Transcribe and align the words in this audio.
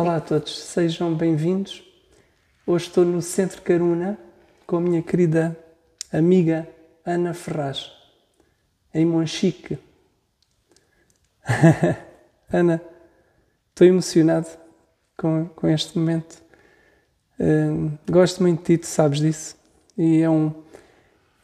Olá 0.00 0.18
a 0.18 0.20
todos, 0.20 0.56
sejam 0.56 1.12
bem-vindos. 1.12 1.82
Hoje 2.64 2.86
estou 2.86 3.04
no 3.04 3.20
Centro 3.20 3.60
Caruna 3.62 4.16
com 4.64 4.76
a 4.76 4.80
minha 4.80 5.02
querida 5.02 5.58
amiga 6.12 6.68
Ana 7.04 7.34
Ferraz, 7.34 7.90
em 8.94 9.04
Monchique. 9.04 9.76
Ana, 12.48 12.80
estou 13.70 13.88
emocionado 13.88 14.46
com, 15.16 15.46
com 15.46 15.68
este 15.68 15.98
momento. 15.98 16.40
Uh, 17.40 17.90
gosto 18.08 18.40
muito 18.40 18.60
de 18.60 18.66
ti, 18.66 18.78
tu 18.78 18.86
sabes 18.86 19.18
disso. 19.18 19.56
E 19.96 20.22
é 20.22 20.30
um, 20.30 20.54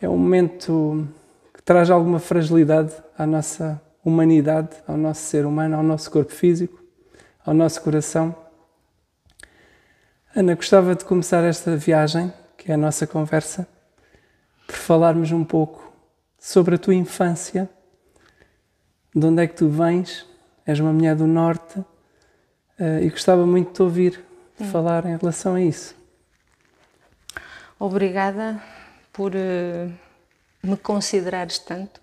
é 0.01 0.09
um 0.09 0.17
momento 0.17 1.09
que 1.53 1.61
traz 1.61 1.91
alguma 1.91 2.21
fragilidade 2.21 2.93
à 3.19 3.27
nossa 3.27 3.83
humanidade, 4.05 4.77
ao 4.87 4.97
nosso 4.97 5.23
ser 5.23 5.45
humano, 5.45 5.75
ao 5.75 5.83
nosso 5.83 6.09
corpo 6.09 6.33
físico, 6.33 6.81
ao 7.45 7.53
nosso 7.53 7.83
coração. 7.83 8.44
Ana, 10.37 10.57
gostava 10.57 10.97
de 10.97 11.05
começar 11.05 11.45
esta 11.45 11.77
viagem, 11.77 12.33
que 12.57 12.69
é 12.69 12.75
a 12.75 12.77
nossa 12.77 13.07
conversa, 13.07 13.69
por 14.67 14.75
falarmos 14.75 15.31
um 15.31 15.45
pouco 15.45 15.93
sobre 16.37 16.75
a 16.75 16.79
tua 16.79 16.93
infância, 16.93 17.71
de 19.15 19.25
onde 19.25 19.45
é 19.45 19.47
que 19.47 19.55
tu 19.55 19.69
vens, 19.69 20.27
és 20.67 20.81
uma 20.81 20.93
mulher 20.93 21.15
do 21.15 21.29
Norte, 21.29 21.79
uh, 21.79 22.99
e 23.01 23.09
gostava 23.11 23.47
muito 23.47 23.69
de 23.69 23.75
te 23.75 23.83
ouvir 23.83 24.25
Sim. 24.59 24.65
falar 24.65 25.07
em 25.07 25.17
relação 25.17 25.55
a 25.55 25.61
isso. 25.61 25.95
Obrigada 27.79 28.61
por 29.13 29.31
uh, 29.37 29.93
me 30.65 30.77
considerares 30.77 31.61
tanto 31.61 32.01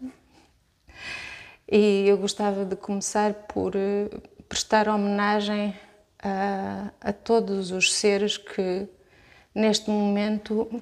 e 1.69 2.07
eu 2.07 2.17
gostava 2.17 2.63
de 2.63 2.77
começar 2.77 3.33
por 3.33 3.75
uh, 3.75 4.21
prestar 4.47 4.87
homenagem 4.87 5.75
a, 6.21 6.91
a 7.01 7.13
todos 7.13 7.71
os 7.71 7.93
seres 7.93 8.37
que 8.37 8.87
neste 9.53 9.89
momento 9.89 10.81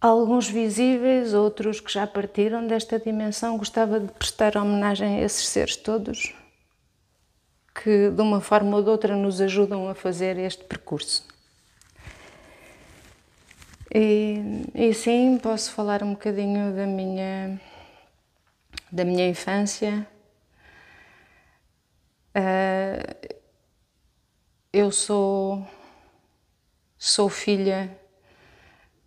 alguns 0.00 0.48
visíveis, 0.48 1.34
outros 1.34 1.80
que 1.80 1.92
já 1.92 2.06
partiram 2.06 2.66
desta 2.66 2.98
dimensão, 2.98 3.58
gostava 3.58 3.98
de 4.00 4.12
prestar 4.12 4.56
homenagem 4.56 5.18
a 5.18 5.20
esses 5.22 5.48
seres 5.48 5.76
todos 5.76 6.34
que 7.82 8.10
de 8.10 8.20
uma 8.20 8.40
forma 8.40 8.76
ou 8.76 8.82
de 8.82 8.90
outra 8.90 9.16
nos 9.16 9.40
ajudam 9.40 9.88
a 9.88 9.94
fazer 9.94 10.36
este 10.38 10.64
percurso. 10.64 11.24
E, 13.94 14.64
e 14.74 14.92
sim, 14.92 15.38
posso 15.38 15.72
falar 15.72 16.02
um 16.02 16.10
bocadinho 16.10 16.74
da 16.74 16.86
minha, 16.86 17.60
da 18.90 19.04
minha 19.04 19.28
infância. 19.28 20.06
Uh, 22.38 23.34
eu 24.72 24.92
sou, 24.92 25.66
sou 26.96 27.28
filha 27.28 27.98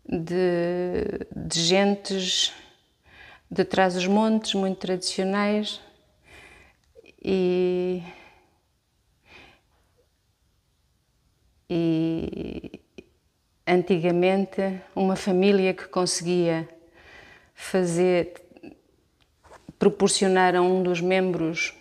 de, 0.05 1.05
de 1.33 1.61
gentes 1.61 2.51
de 3.49 3.63
trás 3.63 3.95
os 3.95 4.05
montes, 4.05 4.53
muito 4.53 4.79
tradicionais, 4.79 5.79
e, 7.23 8.03
e 11.69 12.81
antigamente 13.65 14.81
uma 14.93 15.15
família 15.15 15.73
que 15.73 15.87
conseguia 15.87 16.67
fazer 17.53 18.33
proporcionar 19.79 20.53
a 20.53 20.61
um 20.61 20.83
dos 20.83 20.99
membros 20.99 21.80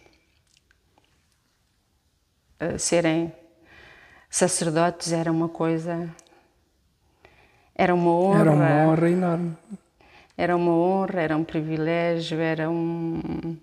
uh, 2.61 2.79
serem 2.79 3.33
sacerdotes 4.29 5.13
era 5.13 5.31
uma 5.31 5.49
coisa 5.49 6.09
era 7.75 7.95
uma 7.95 8.11
honra. 8.11 8.41
Era 8.41 8.53
uma 8.53 8.85
honra 8.85 9.11
enorme. 9.11 9.57
Era 10.37 10.57
uma 10.57 10.73
honra 10.73 11.21
era 11.21 11.37
um 11.37 11.45
privilégio 11.45 12.39
era 12.39 12.71
um, 12.71 13.57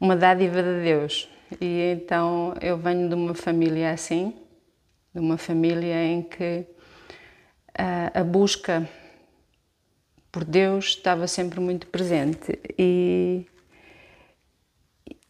uma 0.00 0.16
dádiva 0.16 0.62
de 0.62 0.82
Deus. 0.82 1.28
E 1.60 1.92
então 1.92 2.54
eu 2.60 2.76
venho 2.76 3.08
de 3.08 3.14
uma 3.14 3.34
família 3.34 3.92
assim 3.92 4.34
de 5.16 5.20
uma 5.20 5.38
família 5.38 6.04
em 6.04 6.22
que 6.22 6.66
a, 7.74 8.20
a 8.20 8.22
busca 8.22 8.86
por 10.30 10.44
Deus 10.44 10.88
estava 10.88 11.26
sempre 11.26 11.58
muito 11.58 11.86
presente. 11.86 12.60
E 12.78 13.46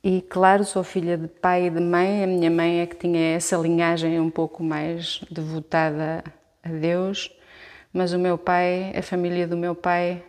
e 0.09 0.22
claro, 0.22 0.65
sou 0.65 0.84
filha 0.84 1.19
de 1.19 1.27
pai 1.27 1.67
e 1.67 1.71
de 1.71 1.81
mãe. 1.81 2.22
A 2.22 2.28
minha 2.28 2.49
mãe 2.49 2.81
é 2.81 2.87
que 2.87 2.94
tinha 2.94 3.34
essa 3.34 3.56
linhagem 3.56 4.21
um 4.21 4.31
pouco 4.31 4.62
mais 4.62 5.21
devotada 5.28 6.22
a 6.62 6.69
Deus, 6.69 7.28
mas 7.93 8.12
o 8.12 8.19
meu 8.19 8.39
pai, 8.39 8.93
a 8.97 9.03
família 9.03 9.49
do 9.49 9.56
meu 9.56 9.75
pai, 9.75 10.25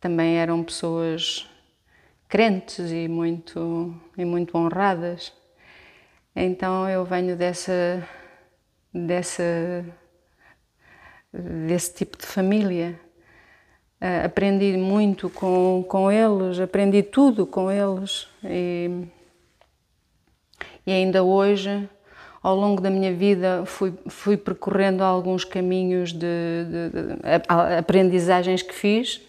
também 0.00 0.38
eram 0.38 0.64
pessoas 0.64 1.48
crentes 2.28 2.90
e 2.90 3.06
muito 3.06 3.94
e 4.18 4.24
muito 4.24 4.58
honradas. 4.58 5.32
Então 6.34 6.88
eu 6.90 7.04
venho 7.04 7.36
dessa 7.36 8.04
dessa 8.92 9.84
desse 11.32 11.94
tipo 11.94 12.18
de 12.18 12.26
família. 12.26 12.98
Uh, 13.98 14.26
aprendi 14.26 14.76
muito 14.76 15.30
com, 15.30 15.82
com 15.88 16.12
eles, 16.12 16.60
aprendi 16.60 17.02
tudo 17.02 17.46
com 17.46 17.70
eles 17.70 18.28
e, 18.44 18.90
e 20.86 20.92
ainda 20.92 21.22
hoje, 21.22 21.88
ao 22.42 22.54
longo 22.54 22.82
da 22.82 22.90
minha 22.90 23.14
vida, 23.14 23.64
fui, 23.64 23.94
fui 24.06 24.36
percorrendo 24.36 25.02
alguns 25.02 25.44
caminhos 25.44 26.12
de, 26.12 26.18
de, 26.18 26.90
de, 26.90 27.16
de 27.16 27.78
aprendizagens 27.78 28.60
que 28.60 28.74
fiz. 28.74 29.22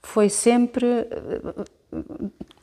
Foi 0.00 0.28
sempre, 0.28 0.86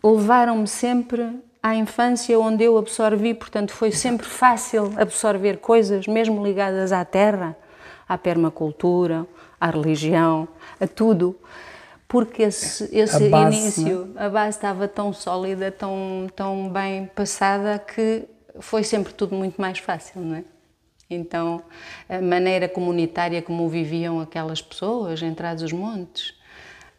levaram-me 0.01 0.67
sempre 0.67 1.29
à 1.61 1.75
infância 1.75 2.39
onde 2.39 2.63
eu 2.63 2.77
absorvi, 2.77 3.33
portanto, 3.33 3.73
foi 3.73 3.91
sempre 3.91 4.25
fácil 4.25 4.93
absorver 4.95 5.57
coisas, 5.57 6.07
mesmo 6.07 6.41
ligadas 6.41 6.93
à 6.93 7.03
terra 7.03 7.53
à 8.07 8.17
permacultura, 8.17 9.25
à 9.63 9.69
religião, 9.69 10.47
a 10.79 10.87
tudo, 10.87 11.39
porque 12.07 12.43
esse, 12.43 12.89
esse 12.95 13.27
a 13.27 13.29
base, 13.29 13.57
início, 13.57 14.05
né? 14.07 14.25
a 14.25 14.29
base 14.29 14.57
estava 14.57 14.87
tão 14.87 15.13
sólida, 15.13 15.71
tão, 15.71 16.27
tão 16.35 16.69
bem 16.69 17.05
passada 17.15 17.79
que 17.79 18.25
foi 18.59 18.83
sempre 18.83 19.13
tudo 19.13 19.35
muito 19.35 19.59
mais 19.59 19.79
fácil, 19.79 20.21
não 20.21 20.35
é? 20.35 20.43
Então, 21.09 21.61
a 22.09 22.19
maneira 22.19 22.67
comunitária 22.67 23.41
como 23.41 23.69
viviam 23.69 24.19
aquelas 24.19 24.61
pessoas 24.61 25.21
entrados 25.21 25.63
os 25.63 25.71
montes, 25.71 26.33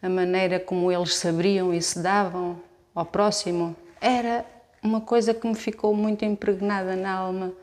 a 0.01 0.09
maneira 0.09 0.59
como 0.59 0.91
eles 0.91 1.15
se 1.15 1.27
abriam 1.27 1.73
e 1.73 1.81
se 1.81 1.99
davam 1.99 2.57
ao 2.93 3.05
próximo, 3.05 3.75
era 3.99 4.45
uma 4.81 5.01
coisa 5.01 5.33
que 5.33 5.45
me 5.47 5.55
ficou 5.55 5.93
muito 5.93 6.23
impregnada 6.23 6.95
na 6.95 7.11
alma 7.11 7.53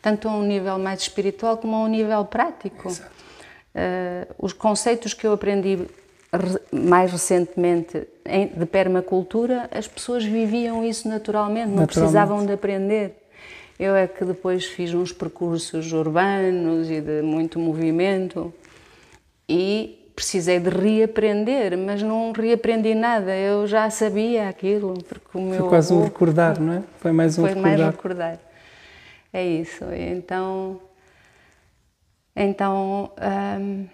tanto 0.00 0.28
a 0.28 0.32
um 0.32 0.42
nível 0.42 0.78
mais 0.78 1.00
espiritual 1.02 1.58
como 1.58 1.76
a 1.76 1.80
um 1.80 1.88
nível 1.88 2.24
prático. 2.24 2.88
Uh, 3.74 4.34
os 4.38 4.52
conceitos 4.52 5.14
que 5.14 5.26
eu 5.26 5.32
aprendi 5.32 5.78
mais 6.72 7.10
recentemente 7.10 8.06
de 8.54 8.66
permacultura, 8.66 9.68
as 9.70 9.86
pessoas 9.88 10.24
viviam 10.24 10.84
isso 10.84 11.08
naturalmente, 11.08 11.68
não 11.68 11.76
naturalmente. 11.76 11.94
precisavam 11.94 12.44
de 12.44 12.52
aprender. 12.52 13.14
Eu 13.78 13.94
é 13.94 14.06
que 14.06 14.24
depois 14.24 14.66
fiz 14.66 14.92
uns 14.92 15.12
percursos 15.12 15.92
urbanos 15.92 16.90
e 16.90 17.00
de 17.00 17.22
muito 17.22 17.58
movimento 17.58 18.52
e 19.48 20.10
precisei 20.14 20.58
de 20.58 20.68
reaprender, 20.68 21.78
mas 21.78 22.02
não 22.02 22.32
reaprendi 22.32 22.92
nada, 22.92 23.34
eu 23.36 23.68
já 23.68 23.88
sabia 23.88 24.48
aquilo. 24.48 24.94
Porque 25.08 25.38
o 25.38 25.40
meu 25.40 25.60
Foi 25.60 25.68
quase 25.68 25.92
um 25.92 26.02
recordar, 26.02 26.60
não 26.60 26.72
é? 26.72 26.82
Foi 26.98 27.12
mais 27.12 27.38
um 27.38 27.42
foi 27.42 27.50
recordar. 27.50 27.78
mais 27.78 27.94
recordar. 27.94 28.38
É 29.32 29.46
isso. 29.46 29.84
Então, 29.94 30.80
então 32.38 33.10
hum, 33.60 33.86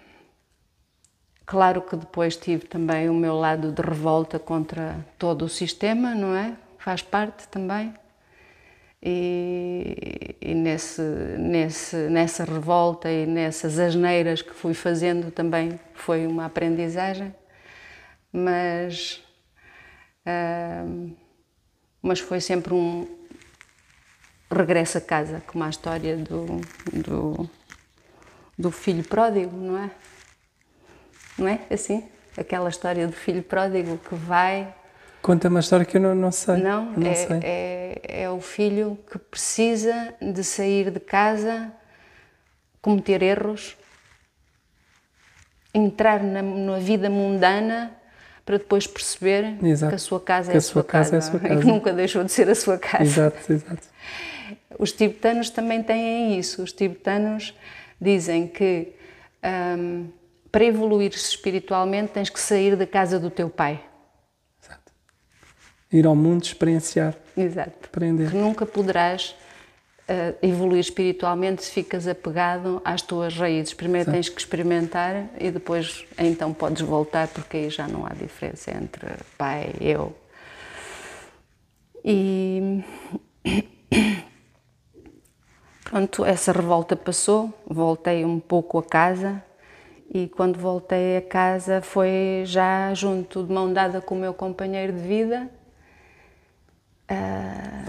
claro 1.45 1.81
que 1.81 1.95
depois 1.95 2.37
tive 2.37 2.67
também 2.67 3.09
o 3.09 3.13
meu 3.13 3.35
lado 3.35 3.71
de 3.71 3.81
revolta 3.81 4.37
contra 4.37 5.03
todo 5.17 5.45
o 5.45 5.49
sistema, 5.49 6.13
não 6.13 6.35
é? 6.35 6.55
Faz 6.77 7.01
parte 7.01 7.47
também. 7.47 7.93
E, 9.01 10.35
e 10.41 10.53
nesse, 10.55 11.01
nesse, 11.01 11.95
nessa 12.09 12.43
revolta 12.43 13.11
e 13.11 13.25
nessas 13.25 13.77
asneiras 13.77 14.41
que 14.41 14.51
fui 14.53 14.73
fazendo 14.73 15.31
também 15.31 15.79
foi 15.93 16.25
uma 16.25 16.45
aprendizagem, 16.45 17.33
mas, 18.31 19.23
hum, 20.87 21.15
mas 22.01 22.19
foi 22.19 22.41
sempre 22.41 22.73
um, 22.73 23.07
regressa 24.51 24.97
a 24.97 25.01
casa, 25.01 25.41
como 25.45 25.63
a 25.63 25.69
história 25.69 26.17
do, 26.17 26.45
do, 26.91 27.49
do 28.57 28.71
filho 28.71 29.03
pródigo, 29.03 29.55
não 29.55 29.77
é? 29.77 29.91
Não 31.37 31.47
é 31.47 31.59
assim? 31.69 32.03
Aquela 32.37 32.69
história 32.69 33.07
do 33.07 33.13
filho 33.13 33.43
pródigo 33.43 33.97
que 33.97 34.15
vai 34.15 34.73
Conta 35.25 35.47
uma 35.47 35.59
história 35.59 35.83
que 35.83 35.97
eu 35.97 36.01
não, 36.01 36.13
não 36.13 36.31
sei. 36.31 36.57
Não, 36.57 36.91
não 36.91 37.09
é, 37.09 37.15
sei. 37.15 37.39
É, 37.41 38.01
é 38.25 38.29
o 38.29 38.39
filho 38.39 38.95
que 39.11 39.17
precisa 39.17 40.13
de 40.21 40.43
sair 40.43 40.91
de 40.91 40.99
casa, 40.99 41.71
cometer 42.79 43.23
erros, 43.23 43.75
entrar 45.73 46.21
na, 46.21 46.43
na 46.43 46.77
vida 46.77 47.09
mundana 47.09 47.91
para 48.45 48.59
depois 48.59 48.85
perceber 48.85 49.57
Exato. 49.63 49.89
que 49.89 49.95
a 49.95 49.97
sua 49.97 50.19
casa, 50.19 50.51
Que 50.51 50.57
é, 50.57 50.59
a 50.59 50.61
sua 50.61 50.83
casa 50.83 51.11
casa, 51.11 51.15
é 51.15 51.17
a 51.17 51.21
sua 51.31 51.39
e 51.43 51.49
casa. 51.49 51.61
que 51.61 51.67
nunca 51.67 51.91
deixou 51.91 52.23
de 52.23 52.31
ser 52.31 52.47
a 52.47 52.53
sua 52.53 52.77
casa. 52.77 53.03
Exato, 53.03 53.51
exato. 53.51 53.87
Os 54.77 54.91
tibetanos 54.91 55.49
também 55.49 55.81
têm 55.81 56.37
isso. 56.37 56.61
Os 56.61 56.71
tibetanos 56.71 57.55
dizem 57.99 58.47
que 58.47 58.93
hum, 59.77 60.09
para 60.51 60.63
evoluir 60.63 61.11
espiritualmente 61.11 62.13
tens 62.13 62.29
que 62.29 62.39
sair 62.39 62.75
da 62.75 62.87
casa 62.87 63.19
do 63.19 63.29
teu 63.29 63.49
pai. 63.49 63.83
exato. 64.61 64.91
Ir 65.91 66.05
ao 66.05 66.15
mundo, 66.15 66.43
experienciar, 66.43 67.15
Exato. 67.35 67.71
aprender. 67.83 68.31
Que 68.31 68.37
nunca 68.37 68.65
poderás 68.65 69.35
uh, 70.09 70.35
evoluir 70.41 70.79
espiritualmente 70.79 71.63
se 71.63 71.71
ficas 71.71 72.07
apegado 72.07 72.81
às 72.85 73.01
tuas 73.01 73.35
raízes. 73.35 73.73
Primeiro 73.73 74.11
tens 74.11 74.29
que 74.29 74.39
experimentar 74.39 75.29
e 75.39 75.51
depois 75.51 76.05
então 76.17 76.53
podes 76.53 76.81
voltar, 76.81 77.27
porque 77.27 77.57
aí 77.57 77.69
já 77.69 77.87
não 77.87 78.05
há 78.05 78.13
diferença 78.13 78.71
entre 78.71 79.07
pai 79.37 79.73
e 79.81 79.89
eu. 79.89 80.15
E 82.03 82.83
pronto, 85.85 86.25
essa 86.25 86.51
revolta 86.51 86.95
passou, 86.95 87.53
voltei 87.65 88.25
um 88.25 88.39
pouco 88.39 88.77
a 88.77 88.83
casa 88.83 89.41
e 90.13 90.27
quando 90.27 90.59
voltei 90.59 91.17
a 91.17 91.21
casa 91.21 91.81
foi 91.81 92.43
já 92.45 92.93
junto 92.93 93.43
de 93.43 93.53
mão 93.53 93.71
dada 93.71 94.01
com 94.01 94.15
o 94.15 94.19
meu 94.19 94.33
companheiro 94.33 94.91
de 94.91 94.99
vida. 94.99 95.49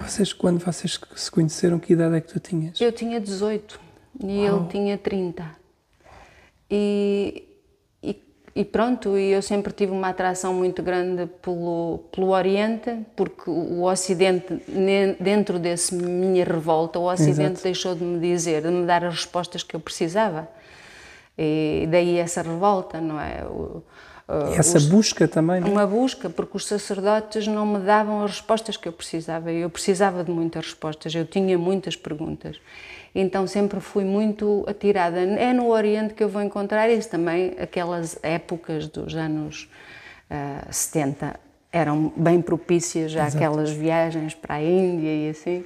Vocês, 0.02 0.32
quando 0.32 0.62
vocês 0.62 1.00
se 1.16 1.30
conheceram, 1.30 1.78
que 1.78 1.94
idade 1.94 2.16
é 2.16 2.20
que 2.20 2.32
tu 2.32 2.38
tinhas? 2.38 2.80
Eu 2.80 2.92
tinha 2.92 3.18
18 3.18 3.80
e 4.22 4.40
ele 4.40 4.66
tinha 4.68 4.98
30. 4.98 5.56
E, 6.70 7.48
e, 8.56 8.64
pronto, 8.64 9.16
e 9.18 9.30
eu 9.32 9.42
sempre 9.42 9.72
tive 9.72 9.92
uma 9.92 10.08
atração 10.08 10.54
muito 10.54 10.82
grande 10.82 11.26
pelo, 11.42 12.00
pelo 12.10 12.28
Oriente, 12.30 12.90
porque 13.14 13.50
o 13.50 13.82
Ocidente, 13.84 14.62
dentro 15.20 15.58
desse 15.58 15.94
minha 15.94 16.44
revolta, 16.44 16.98
o 16.98 17.04
Ocidente 17.12 17.40
Exato. 17.52 17.62
deixou 17.62 17.94
de 17.94 18.02
me 18.02 18.18
dizer, 18.18 18.62
de 18.62 18.68
me 18.68 18.86
dar 18.86 19.04
as 19.04 19.14
respostas 19.14 19.62
que 19.62 19.76
eu 19.76 19.80
precisava. 19.80 20.48
E 21.38 21.86
daí 21.90 22.16
essa 22.18 22.40
revolta, 22.42 23.00
não 23.00 23.20
é? 23.20 23.44
O- 23.44 23.82
E 24.52 24.58
essa 24.58 24.80
busca 24.80 25.28
também, 25.28 25.60
não 25.60 25.68
é? 25.68 25.70
uma 25.70 25.86
busca, 25.86 26.28
porque 26.30 26.56
os 26.56 26.66
sacerdotes 26.66 27.46
não 27.46 27.64
me 27.66 27.78
davam 27.78 28.24
as 28.24 28.30
respostas 28.32 28.76
que 28.76 28.88
eu 28.88 28.92
precisava. 28.92 29.52
Eu 29.52 29.68
precisava 29.70 30.24
de 30.24 30.30
muitas 30.32 30.64
respostas, 30.64 31.14
eu 31.14 31.24
tinha 31.26 31.56
muitas 31.58 31.94
perguntas. 31.94 32.56
Então 33.18 33.46
sempre 33.46 33.80
fui 33.80 34.04
muito 34.04 34.62
atirada. 34.68 35.18
É 35.18 35.50
no 35.54 35.68
Oriente 35.70 36.12
que 36.12 36.22
eu 36.22 36.28
vou 36.28 36.42
encontrar 36.42 36.90
isso 36.90 37.08
também. 37.08 37.54
Aquelas 37.58 38.18
épocas 38.22 38.88
dos 38.88 39.14
anos 39.14 39.70
ah, 40.28 40.66
70 40.70 41.40
eram 41.72 42.12
bem 42.14 42.42
propícias 42.42 43.10
já 43.10 43.26
aquelas 43.26 43.70
viagens 43.70 44.34
para 44.34 44.56
a 44.56 44.62
Índia 44.62 45.08
e 45.08 45.30
assim. 45.30 45.64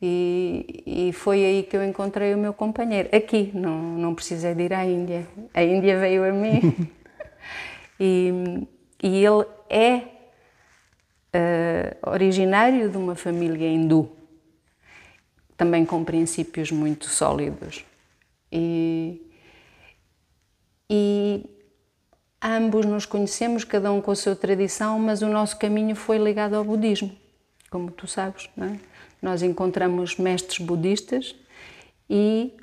E, 0.00 0.82
e 0.86 1.12
foi 1.12 1.44
aí 1.44 1.62
que 1.62 1.76
eu 1.76 1.84
encontrei 1.84 2.32
o 2.32 2.38
meu 2.38 2.54
companheiro. 2.54 3.10
Aqui, 3.14 3.50
não, 3.52 3.78
não 3.78 4.14
precisei 4.14 4.54
de 4.54 4.62
ir 4.62 4.72
à 4.72 4.82
Índia. 4.82 5.26
A 5.52 5.62
Índia 5.62 5.98
veio 5.98 6.24
a 6.24 6.32
mim. 6.32 6.88
E, 8.02 8.66
e 9.02 9.22
ele 9.22 9.44
é 9.68 10.04
eh, 11.34 11.96
originário 12.02 12.88
de 12.88 12.96
uma 12.96 13.14
família 13.14 13.68
hindu, 13.68 14.10
também 15.60 15.84
com 15.84 16.02
princípios 16.02 16.70
muito 16.70 17.04
sólidos. 17.04 17.84
E, 18.50 19.20
e 20.88 21.44
ambos 22.42 22.86
nos 22.86 23.04
conhecemos, 23.04 23.62
cada 23.62 23.92
um 23.92 24.00
com 24.00 24.10
a 24.10 24.16
sua 24.16 24.34
tradição, 24.34 24.98
mas 24.98 25.20
o 25.20 25.28
nosso 25.28 25.58
caminho 25.58 25.94
foi 25.94 26.16
ligado 26.16 26.54
ao 26.54 26.64
budismo, 26.64 27.14
como 27.68 27.90
tu 27.90 28.06
sabes. 28.06 28.48
Não 28.56 28.68
é? 28.68 28.80
Nós 29.20 29.42
encontramos 29.42 30.16
mestres 30.16 30.64
budistas 30.64 31.36
e 32.08 32.54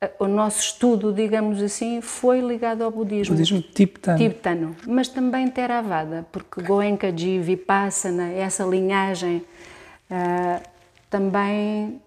eh, 0.00 0.10
o 0.18 0.26
nosso 0.26 0.60
estudo, 0.60 1.12
digamos 1.12 1.62
assim, 1.62 2.00
foi 2.00 2.40
ligado 2.40 2.80
ao 2.80 2.90
budismo. 2.90 3.34
Budismo 3.34 3.60
tibetano. 3.60 4.16
Tibetano, 4.16 4.76
mas 4.88 5.08
também 5.08 5.46
Theravada, 5.48 6.26
porque 6.32 6.62
Goenkaji, 6.62 7.38
Vipassana, 7.38 8.32
essa 8.32 8.64
linhagem, 8.64 9.44
ah, 10.10 10.62
também, 11.10 12.00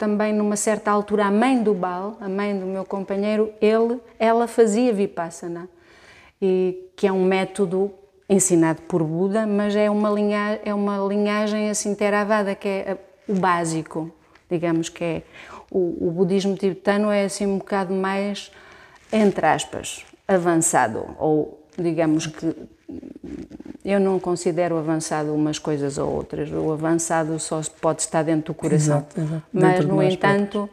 também 0.00 0.32
numa 0.32 0.56
certa 0.56 0.90
altura, 0.90 1.26
a 1.26 1.30
mãe 1.30 1.62
do 1.62 1.74
Bal, 1.74 2.16
a 2.22 2.26
mãe 2.26 2.58
do 2.58 2.64
meu 2.64 2.86
companheiro, 2.86 3.52
ele, 3.60 4.00
ela 4.18 4.48
fazia 4.48 4.94
Vipassana, 4.94 5.68
e, 6.40 6.88
que 6.96 7.06
é 7.06 7.12
um 7.12 7.22
método 7.22 7.90
ensinado 8.26 8.80
por 8.88 9.02
Buda, 9.04 9.46
mas 9.46 9.76
é 9.76 9.90
uma, 9.90 10.08
linha, 10.08 10.58
é 10.64 10.72
uma 10.72 10.96
linhagem 11.06 11.68
assim 11.68 11.94
Theravada, 11.94 12.54
que 12.54 12.66
é 12.66 12.92
a- 12.92 13.30
o 13.30 13.34
básico, 13.38 14.10
digamos 14.50 14.88
que 14.88 15.04
é. 15.04 15.22
O, 15.70 16.08
o 16.08 16.10
budismo 16.10 16.56
tibetano 16.56 17.10
é 17.10 17.24
assim 17.24 17.44
um 17.46 17.58
bocado 17.58 17.92
mais, 17.92 18.50
entre 19.12 19.44
aspas, 19.46 20.02
avançado, 20.26 21.14
ou 21.18 21.59
digamos 21.78 22.26
que 22.26 22.54
eu 23.84 23.98
não 24.00 24.18
considero 24.20 24.76
avançado 24.76 25.34
umas 25.34 25.58
coisas 25.58 25.96
ou 25.98 26.12
outras. 26.12 26.50
O 26.50 26.72
avançado 26.72 27.38
só 27.38 27.60
pode 27.80 28.02
estar 28.02 28.22
dentro 28.22 28.52
do 28.52 28.54
coração. 28.54 28.98
Exato, 28.98 29.20
exato. 29.20 29.42
Mas, 29.52 29.62
Dentro 29.72 29.84
de 29.88 29.92
no 29.94 30.02
entanto, 30.02 30.70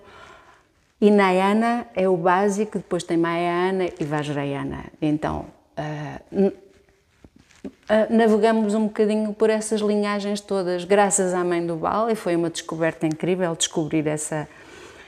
Hinayana 0.99 1.85
é 1.95 2.09
o 2.09 2.17
básico, 2.17 2.77
depois 2.79 3.03
tem 3.03 3.17
Mahayana 3.17 3.89
e 3.99 4.03
Vajrayana. 4.03 4.85
Então, 5.01 5.45
n- 6.31 6.51
ah, 7.87 8.07
navegamos 8.09 8.73
um 8.73 8.85
bocadinho 8.87 9.31
por 9.33 9.49
essas 9.49 9.79
linhagens 9.81 10.41
todas, 10.41 10.83
graças 10.83 11.33
à 11.33 11.43
mãe 11.43 11.65
do 11.65 11.75
Bal, 11.75 12.09
e 12.09 12.15
foi 12.15 12.35
uma 12.35 12.49
descoberta 12.49 13.05
incrível 13.05 13.55
descobrir 13.55 14.07
essa, 14.07 14.47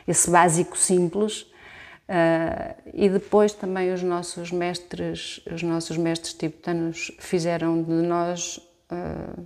esse 0.07 0.29
básico 0.29 0.77
simples. 0.77 1.47
Ah, 2.11 2.75
e 2.91 3.07
depois 3.07 3.53
também 3.53 3.93
os 3.93 4.01
nossos 4.01 4.51
mestres, 4.51 5.41
os 5.51 5.61
nossos 5.61 5.95
mestres 5.95 6.33
tibetanos 6.33 7.11
fizeram 7.19 7.83
de 7.83 7.91
nós 7.91 8.59
ah, 8.89 9.39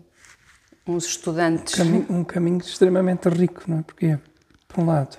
uns 0.87 1.06
estudantes. 1.06 1.76
Caminho- 1.76 2.06
um 2.09 2.23
caminho 2.23 2.59
extremamente 2.59 3.28
rico, 3.28 3.64
não 3.68 3.80
é? 3.80 3.81
Porque, 3.81 4.18
por 4.68 4.80
um 4.81 4.85
lado, 4.85 5.18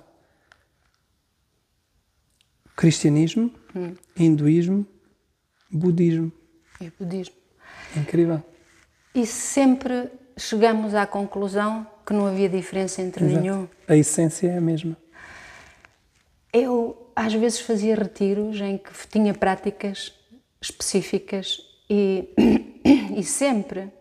cristianismo, 2.76 3.50
Hum. 3.76 3.94
hinduísmo, 4.16 4.86
budismo. 5.70 6.32
e 6.80 6.90
budismo. 6.98 7.34
Incrível. 7.96 8.42
E 9.14 9.24
sempre 9.26 10.10
chegamos 10.36 10.94
à 10.94 11.06
conclusão 11.06 11.86
que 12.06 12.12
não 12.12 12.26
havia 12.26 12.48
diferença 12.48 13.00
entre 13.02 13.24
Exato. 13.24 13.40
nenhum. 13.40 13.68
A 13.86 13.96
essência 13.96 14.48
é 14.48 14.56
a 14.58 14.60
mesma. 14.60 14.96
Eu 16.52 17.03
às 17.14 17.32
vezes 17.34 17.60
fazia 17.60 17.94
retiros 17.94 18.60
em 18.60 18.78
que 18.78 18.92
tinha 19.08 19.34
práticas 19.34 20.12
específicas 20.60 21.60
e, 21.88 22.28
e 23.16 23.22
sempre, 23.22 23.92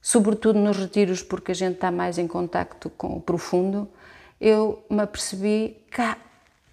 sobretudo 0.00 0.58
nos 0.58 0.76
retiros 0.76 1.22
porque 1.22 1.52
a 1.52 1.54
gente 1.54 1.74
está 1.74 1.90
mais 1.90 2.18
em 2.18 2.26
contacto 2.26 2.90
com 2.90 3.16
o 3.16 3.20
profundo, 3.20 3.88
eu 4.40 4.82
me 4.88 5.02
apercebi 5.02 5.76
que 5.90 6.00
há 6.00 6.16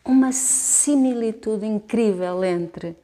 uma 0.03 0.31
similitude 0.31 1.65
incrível 1.65 2.43
entre 2.43 2.95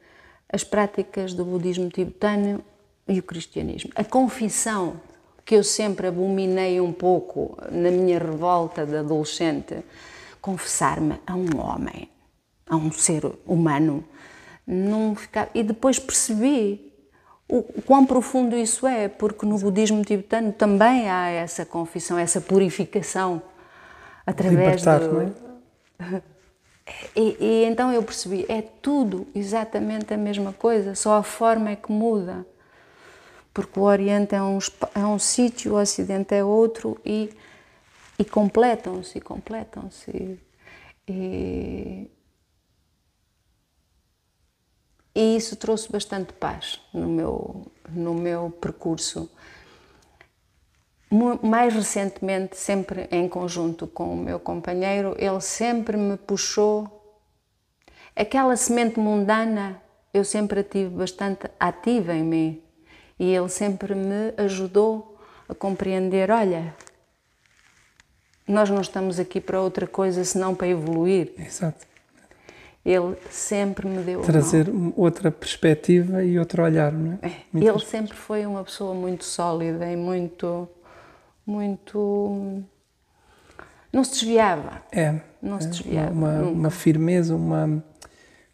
as 0.48 0.62
práticas 0.62 1.34
do 1.34 1.44
budismo 1.44 1.88
tibetano 1.88 2.64
e 3.08 3.18
o 3.18 3.22
cristianismo. 3.22 3.90
A 3.96 4.04
confissão 4.04 5.00
que 5.44 5.56
eu 5.56 5.64
sempre 5.64 6.06
abominei 6.06 6.80
um 6.80 6.92
pouco 6.92 7.56
na 7.70 7.90
minha 7.90 8.18
revolta 8.18 8.86
de 8.86 8.96
adolescente, 8.96 9.82
confessar-me 10.40 11.20
a 11.26 11.34
um 11.34 11.58
homem, 11.58 12.08
a 12.72 12.76
um 12.76 12.90
ser 12.90 13.22
humano, 13.46 14.02
não 14.66 15.14
ficava... 15.14 15.50
e 15.54 15.62
depois 15.62 15.98
percebi 15.98 16.90
o, 17.46 17.62
quão 17.82 18.06
profundo 18.06 18.56
isso 18.56 18.86
é, 18.86 19.08
porque 19.08 19.44
no 19.44 19.58
budismo 19.58 20.02
tibetano 20.02 20.52
também 20.52 21.10
há 21.10 21.28
essa 21.28 21.66
confissão, 21.66 22.16
essa 22.16 22.40
purificação 22.40 23.42
através 24.26 24.58
Libertar, 24.58 25.00
do, 25.00 25.12
não 25.12 25.20
é? 26.00 26.22
e, 27.14 27.36
e 27.38 27.64
então 27.66 27.92
eu 27.92 28.02
percebi, 28.02 28.46
é 28.48 28.62
tudo 28.62 29.26
exatamente 29.34 30.14
a 30.14 30.16
mesma 30.16 30.54
coisa, 30.54 30.94
só 30.94 31.18
a 31.18 31.22
forma 31.22 31.70
é 31.70 31.76
que 31.76 31.92
muda. 31.92 32.46
Porque 33.52 33.78
o 33.78 33.82
Oriente 33.82 34.34
é 34.34 34.42
um, 34.42 34.58
é 34.94 35.04
um 35.04 35.18
sítio, 35.18 35.74
o 35.74 35.78
Ocidente 35.78 36.34
é 36.34 36.42
outro 36.42 36.98
e, 37.04 37.28
e 38.18 38.24
completam-se, 38.24 39.18
e 39.18 39.20
completam-se. 39.20 40.40
E, 45.14 45.36
isso 45.36 45.56
trouxe 45.56 45.90
bastante 45.90 46.32
paz 46.32 46.80
no 46.92 47.08
meu, 47.08 47.66
no 47.90 48.14
meu 48.14 48.50
percurso. 48.50 49.30
mais 51.42 51.74
recentemente, 51.74 52.56
sempre 52.56 53.08
em 53.10 53.28
conjunto 53.28 53.86
com 53.86 54.14
o 54.14 54.16
meu 54.16 54.40
companheiro, 54.40 55.14
ele 55.18 55.40
sempre 55.40 55.96
me 55.96 56.16
puxou. 56.16 56.98
Aquela 58.16 58.56
semente 58.56 58.98
mundana 58.98 59.82
eu 60.12 60.24
sempre 60.24 60.60
a 60.60 60.64
tive 60.64 60.90
bastante 60.90 61.50
ativa 61.58 62.12
em 62.12 62.22
mim 62.22 62.62
e 63.18 63.34
ele 63.34 63.48
sempre 63.48 63.94
me 63.94 64.34
ajudou 64.36 65.18
a 65.48 65.54
compreender: 65.54 66.30
olha, 66.30 66.74
nós 68.46 68.68
não 68.68 68.80
estamos 68.80 69.18
aqui 69.18 69.40
para 69.40 69.60
outra 69.60 69.86
coisa 69.86 70.24
senão 70.24 70.54
para 70.54 70.68
evoluir. 70.68 71.32
Exato. 71.38 71.91
Ele 72.84 73.16
sempre 73.30 73.88
me 73.88 74.02
deu 74.02 74.22
trazer 74.22 74.66
outra 74.96 75.30
perspectiva 75.30 76.24
e 76.24 76.38
outro 76.38 76.64
olhar, 76.64 76.92
não 76.92 77.18
é? 77.22 77.28
é 77.28 77.32
ele 77.54 77.78
sempre 77.78 78.16
foi 78.16 78.44
uma 78.44 78.64
pessoa 78.64 78.92
muito 78.92 79.24
sólida 79.24 79.88
e 79.90 79.96
muito 79.96 80.68
muito. 81.46 82.62
Não 83.92 84.04
se 84.04 84.12
desviava. 84.12 84.82
É. 84.90 85.20
Não 85.40 85.60
se 85.60 85.66
é, 85.66 85.70
desviava. 85.70 86.12
Uma, 86.12 86.42
uma, 86.42 86.70
firmeza, 86.70 87.34
uma, 87.34 87.84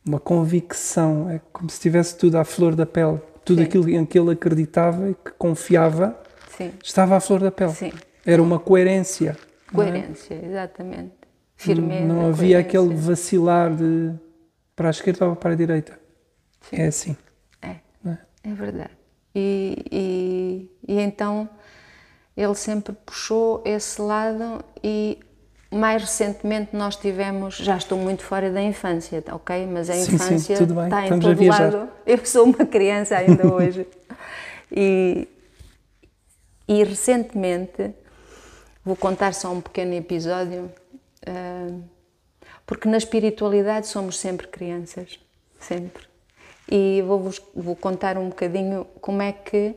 uma 0.05 0.19
convicção. 0.19 1.31
É 1.31 1.41
como 1.53 1.71
se 1.71 1.81
tivesse 1.81 2.17
tudo 2.17 2.37
à 2.37 2.45
flor 2.45 2.75
da 2.75 2.87
pele. 2.87 3.21
Tudo 3.45 3.59
Sim. 3.59 3.65
aquilo 3.65 3.89
em 3.89 4.05
que 4.05 4.19
ele 4.19 4.33
acreditava 4.33 5.11
e 5.11 5.15
que 5.15 5.31
confiava 5.33 6.19
Sim. 6.57 6.73
estava 6.83 7.17
à 7.17 7.21
flor 7.21 7.41
da 7.41 7.51
pele. 7.51 7.73
Sim. 7.73 7.93
Era 8.27 8.43
uma 8.43 8.59
coerência. 8.59 9.37
É? 9.71 9.75
Coerência, 9.75 10.35
é? 10.35 10.47
exatamente. 10.47 11.18
Firmeza. 11.59 12.07
Não, 12.07 12.29
havia 12.29 12.61
aquele 12.61 12.95
vacilar 12.95 13.75
de 13.75 14.15
para 14.77 14.89
a 14.89 14.91
esquerda 14.91 15.27
ou 15.27 15.35
para 15.35 15.53
a 15.53 15.57
direita. 15.57 15.99
Sim. 16.61 16.77
É 16.77 16.87
assim. 16.87 17.17
É. 17.61 17.77
É? 18.07 18.17
é? 18.45 18.55
verdade. 18.55 18.93
E, 19.35 19.85
e, 19.91 20.71
e 20.87 21.01
então 21.01 21.49
ele 22.37 22.55
sempre 22.55 22.93
puxou 23.05 23.61
esse 23.65 24.01
lado 24.01 24.65
e 24.83 25.19
mais 25.69 26.03
recentemente 26.03 26.77
nós 26.77 26.95
tivemos, 26.95 27.57
já 27.57 27.77
estou 27.77 27.99
muito 27.99 28.23
fora 28.23 28.53
da 28.53 28.63
infância, 28.63 29.23
ok? 29.33 29.67
Mas 29.67 29.91
a 29.91 29.95
sim, 29.95 30.15
infância 30.15 30.57
sim, 30.57 30.65
está 30.65 31.07
em 31.09 31.19
todo 31.19 31.45
lado. 31.45 31.89
Eu 32.07 32.25
sou 32.25 32.45
uma 32.45 32.65
criança 32.65 33.17
ainda 33.17 33.53
hoje. 33.53 33.85
E, 34.71 35.27
e 36.69 36.85
recentemente, 36.85 37.93
vou 38.85 38.95
contar 38.95 39.35
só 39.35 39.53
um 39.53 39.61
pequeno 39.61 39.95
episódio, 39.95 40.71
porque 42.67 42.89
na 42.89 42.97
espiritualidade 42.97 43.87
somos 43.87 44.19
sempre 44.19 44.47
crianças, 44.47 45.19
sempre. 45.59 46.07
E 46.71 47.03
vou, 47.07 47.33
vou 47.55 47.75
contar 47.75 48.19
um 48.19 48.29
bocadinho 48.29 48.87
como 49.01 49.23
é 49.23 49.33
que 49.33 49.75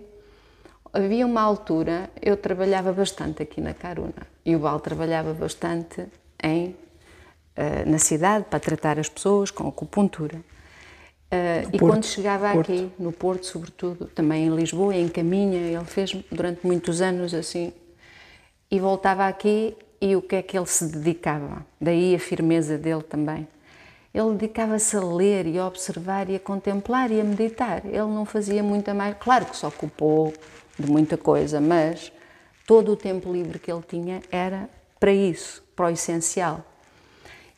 Havia 0.94 1.26
uma 1.26 1.42
altura, 1.42 2.10
eu 2.22 2.36
trabalhava 2.36 2.92
bastante 2.92 3.42
aqui 3.42 3.62
na 3.62 3.74
Caruna 3.74 4.28
e 4.46 4.54
o 4.56 4.60
Val 4.60 4.78
trabalhava 4.82 5.34
bastante 5.34 6.06
em, 6.44 6.76
uh, 7.56 7.90
na 7.90 7.98
cidade 7.98 8.46
para 8.50 8.60
tratar 8.60 9.00
as 9.00 9.08
pessoas 9.08 9.50
com 9.52 9.70
acupuntura. 9.70 10.36
Uh, 11.32 11.70
e 11.72 11.80
Porto, 11.80 11.94
quando 11.94 12.06
chegava 12.06 12.52
Porto. 12.52 12.74
aqui, 12.74 12.92
no 13.00 13.14
Porto 13.14 13.46
sobretudo, 13.46 14.08
também 14.08 14.48
em 14.48 14.54
Lisboa, 14.54 14.94
em 14.94 15.08
Caminha, 15.08 15.60
ele 15.60 15.86
fez 15.86 16.12
durante 16.30 16.68
muitos 16.68 17.00
anos 17.00 17.34
assim, 17.34 17.72
e 18.70 18.78
voltava 18.78 19.26
aqui 19.26 19.74
e 20.01 20.15
o 20.15 20.22
que 20.22 20.36
é 20.36 20.41
que 20.41 20.58
ele 20.58 20.65
se 20.65 20.86
dedicava? 20.88 21.63
Daí 21.79 22.15
a 22.15 22.20
firmeza 22.20 22.75
dele 22.75 23.03
também. 23.03 23.48
Ele 24.12 24.31
dedicava-se 24.31 24.98
a 24.98 25.00
ler 25.00 25.46
e 25.46 25.60
a 25.60 25.67
observar 25.67 26.27
e 26.27 26.36
a 26.36 26.39
contemplar 26.39 27.12
e 27.12 27.22
a 27.22 27.24
meditar. 27.24 27.86
Ele 27.86 27.98
não 28.00 28.25
fazia 28.25 28.63
muita 28.63 28.93
mais. 28.93 29.15
Claro 29.20 29.46
que 29.46 29.55
se 29.55 29.65
ocupou 29.65 30.34
de 30.77 30.89
muita 30.89 31.17
coisa, 31.17 31.62
mas 31.62 32.12
todo 32.65 32.91
o 32.91 32.98
tempo 32.98 33.31
livre 33.31 33.60
que 33.60 33.72
ele 33.72 33.84
tinha 33.88 34.22
era 34.31 34.67
para 35.00 35.13
isso, 35.13 35.63
para 35.75 35.86
o 35.86 35.89
essencial. 35.89 36.65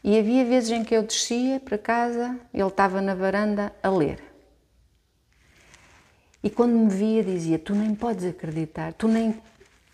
E 0.04 0.20
havia 0.20 0.44
vezes 0.44 0.70
em 0.72 0.84
que 0.84 0.94
eu 0.94 1.02
descia 1.02 1.62
para 1.62 1.78
casa, 1.78 2.38
ele 2.54 2.68
estava 2.68 3.02
na 3.02 3.16
varanda 3.16 3.74
a 3.82 3.90
ler. 3.90 4.20
E 6.44 6.50
quando 6.50 6.74
me 6.74 6.90
via 6.90 7.24
dizia: 7.24 7.58
"Tu 7.58 7.74
nem 7.74 7.96
podes 7.96 8.26
acreditar, 8.26 8.92
tu 8.94 9.08
nem 9.08 9.42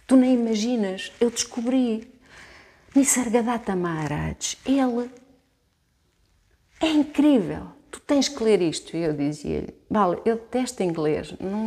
tu 0.07 0.15
nem 0.15 0.33
imaginas, 0.33 1.11
eu 1.21 1.29
descobri 1.29 2.18
Nisargadatta 2.95 3.75
Maharaj, 3.75 4.57
ele 4.65 5.09
é 6.81 6.87
incrível 6.87 7.79
tu 7.91 7.99
tens 8.01 8.27
que 8.27 8.43
ler 8.43 8.61
isto. 8.61 8.95
E 8.95 9.03
eu 9.03 9.13
dizia-lhe, 9.13 9.73
vale, 9.89 10.19
eu 10.25 10.35
detesto 10.35 10.83
inglês, 10.83 11.33
não, 11.39 11.63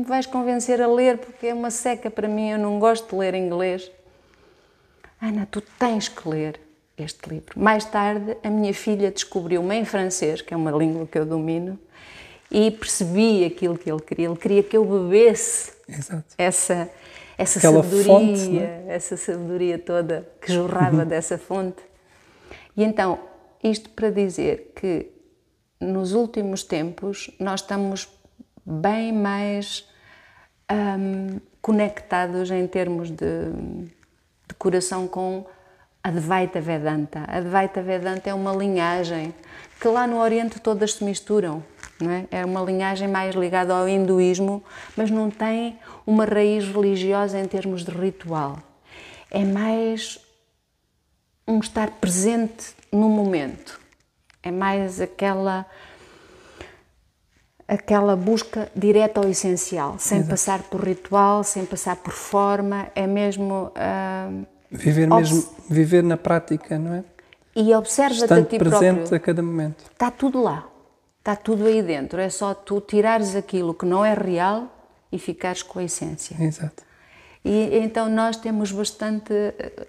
não 0.00 0.04
vais 0.04 0.26
convencer 0.26 0.80
a 0.80 0.86
ler 0.86 1.18
porque 1.18 1.48
é 1.48 1.54
uma 1.54 1.70
seca 1.70 2.10
para 2.10 2.28
mim, 2.28 2.50
eu 2.50 2.58
não 2.58 2.78
gosto 2.78 3.10
de 3.10 3.16
ler 3.16 3.34
inglês. 3.34 3.90
Ana, 5.20 5.46
tu 5.50 5.60
tens 5.60 6.08
que 6.08 6.28
ler 6.28 6.60
este 6.96 7.28
livro. 7.28 7.58
Mais 7.58 7.84
tarde, 7.84 8.36
a 8.42 8.50
minha 8.50 8.72
filha 8.72 9.10
descobriu-me 9.10 9.74
em 9.74 9.84
francês, 9.84 10.40
que 10.40 10.54
é 10.54 10.56
uma 10.56 10.70
língua 10.70 11.06
que 11.06 11.18
eu 11.18 11.26
domino, 11.26 11.78
e 12.50 12.70
percebi 12.70 13.44
aquilo 13.44 13.76
que 13.76 13.90
ele 13.90 14.00
queria. 14.00 14.28
Ele 14.28 14.36
queria 14.36 14.62
que 14.62 14.76
eu 14.76 14.84
bebesse 14.84 15.72
Exato. 15.88 16.24
essa, 16.36 16.90
essa 17.40 17.58
Aquela 17.58 17.82
sabedoria, 17.82 18.04
fonte, 18.04 18.58
é? 18.58 18.84
essa 18.88 19.16
sabedoria 19.16 19.78
toda 19.78 20.28
que 20.42 20.52
jorrava 20.52 21.04
dessa 21.06 21.38
fonte. 21.38 21.82
E 22.76 22.84
então, 22.84 23.18
isto 23.64 23.88
para 23.90 24.10
dizer 24.10 24.72
que 24.76 25.10
nos 25.80 26.12
últimos 26.12 26.62
tempos 26.62 27.30
nós 27.40 27.62
estamos 27.62 28.10
bem 28.64 29.10
mais 29.10 29.88
um, 30.70 31.40
conectados 31.62 32.50
em 32.50 32.66
termos 32.66 33.10
de, 33.10 33.50
de 34.46 34.54
coração 34.58 35.08
com 35.08 35.46
a 36.04 36.10
Advaita 36.10 36.60
Vedanta. 36.60 37.20
A 37.26 37.38
Advaita 37.38 37.82
Vedanta 37.82 38.28
é 38.28 38.34
uma 38.34 38.52
linhagem 38.52 39.34
que 39.80 39.88
lá 39.88 40.06
no 40.06 40.18
Oriente 40.18 40.60
todas 40.60 40.92
se 40.92 41.04
misturam. 41.04 41.64
É? 42.02 42.40
é 42.40 42.44
uma 42.44 42.62
linhagem 42.62 43.08
mais 43.08 43.34
ligada 43.34 43.74
ao 43.74 43.88
hinduísmo, 43.88 44.62
mas 44.96 45.10
não 45.10 45.30
tem 45.30 45.78
uma 46.06 46.24
raiz 46.24 46.66
religiosa 46.66 47.38
em 47.38 47.44
termos 47.46 47.84
de 47.84 47.90
ritual. 47.90 48.58
É 49.30 49.44
mais 49.44 50.18
um 51.46 51.58
estar 51.58 51.90
presente 51.90 52.74
no 52.92 53.08
momento. 53.08 53.78
É 54.42 54.50
mais 54.50 55.00
aquela 55.00 55.66
aquela 57.68 58.16
busca 58.16 58.68
direta 58.74 59.20
ao 59.20 59.28
essencial, 59.28 59.96
sem 59.96 60.18
Exato. 60.18 60.30
passar 60.30 60.62
por 60.64 60.82
ritual, 60.82 61.44
sem 61.44 61.64
passar 61.64 61.94
por 61.94 62.12
forma, 62.12 62.88
é 62.96 63.06
mesmo 63.06 63.70
uh, 63.76 64.46
viver 64.68 65.06
mesmo 65.06 65.48
viver 65.68 66.02
na 66.02 66.16
prática, 66.16 66.76
não 66.76 66.94
é? 66.94 67.04
E 67.54 67.72
observa-te 67.74 68.32
a 68.32 68.42
ti 68.42 68.58
presente 68.58 68.96
próprio. 68.96 69.16
a 69.16 69.20
cada 69.20 69.42
momento. 69.42 69.84
Está 69.92 70.10
tudo 70.10 70.42
lá, 70.42 70.66
está 71.20 71.36
tudo 71.36 71.66
aí 71.66 71.82
dentro. 71.82 72.20
É 72.20 72.28
só 72.28 72.52
tu 72.52 72.80
tirares 72.80 73.36
aquilo 73.36 73.72
que 73.72 73.86
não 73.86 74.04
é 74.04 74.12
real 74.12 74.68
e 75.12 75.18
ficares 75.18 75.62
com 75.62 75.78
a 75.78 75.84
essência. 75.84 76.36
Exato. 76.42 76.82
E 77.44 77.78
então 77.78 78.08
nós 78.08 78.36
temos 78.36 78.72
bastante, 78.72 79.32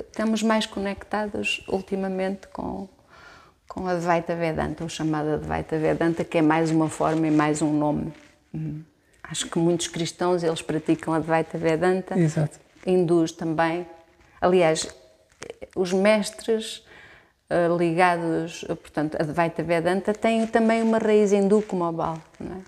estamos 0.07 0.43
mais 0.43 0.65
conectados 0.65 1.65
ultimamente 1.67 2.47
com 2.47 2.88
com 3.73 3.88
a 3.88 3.91
Advaita 3.91 4.35
Vedanta, 4.35 4.83
o 4.83 4.89
chamado 4.89 5.29
Advaita 5.29 5.77
Vedanta, 5.77 6.25
que 6.25 6.39
é 6.39 6.41
mais 6.41 6.71
uma 6.71 6.89
forma 6.89 7.25
e 7.25 7.31
mais 7.31 7.61
um 7.61 7.71
nome. 7.71 8.11
Hum. 8.53 8.81
Acho 9.23 9.47
que 9.47 9.57
muitos 9.57 9.88
cristãos 9.88 10.43
eles 10.43 10.61
praticam 10.61 11.13
a 11.13 11.17
Advaita 11.17 11.57
Vedanta, 11.57 12.19
Exato. 12.19 12.59
hindus 12.85 13.31
também. 13.31 13.88
Aliás, 14.41 14.93
os 15.73 15.93
mestres 15.93 16.85
uh, 17.51 17.77
ligados, 17.77 18.63
portanto, 18.67 19.15
a 19.15 19.24
Advaita 19.24 19.62
Vedanta 19.62 20.13
têm 20.13 20.48
também 20.48 20.81
uma 20.81 20.98
raiz 20.98 21.31
hindu 21.31 21.62
como 21.62 21.84
o 21.84 21.91
Bal, 21.91 22.17
não 22.39 22.58
é? 22.58 22.62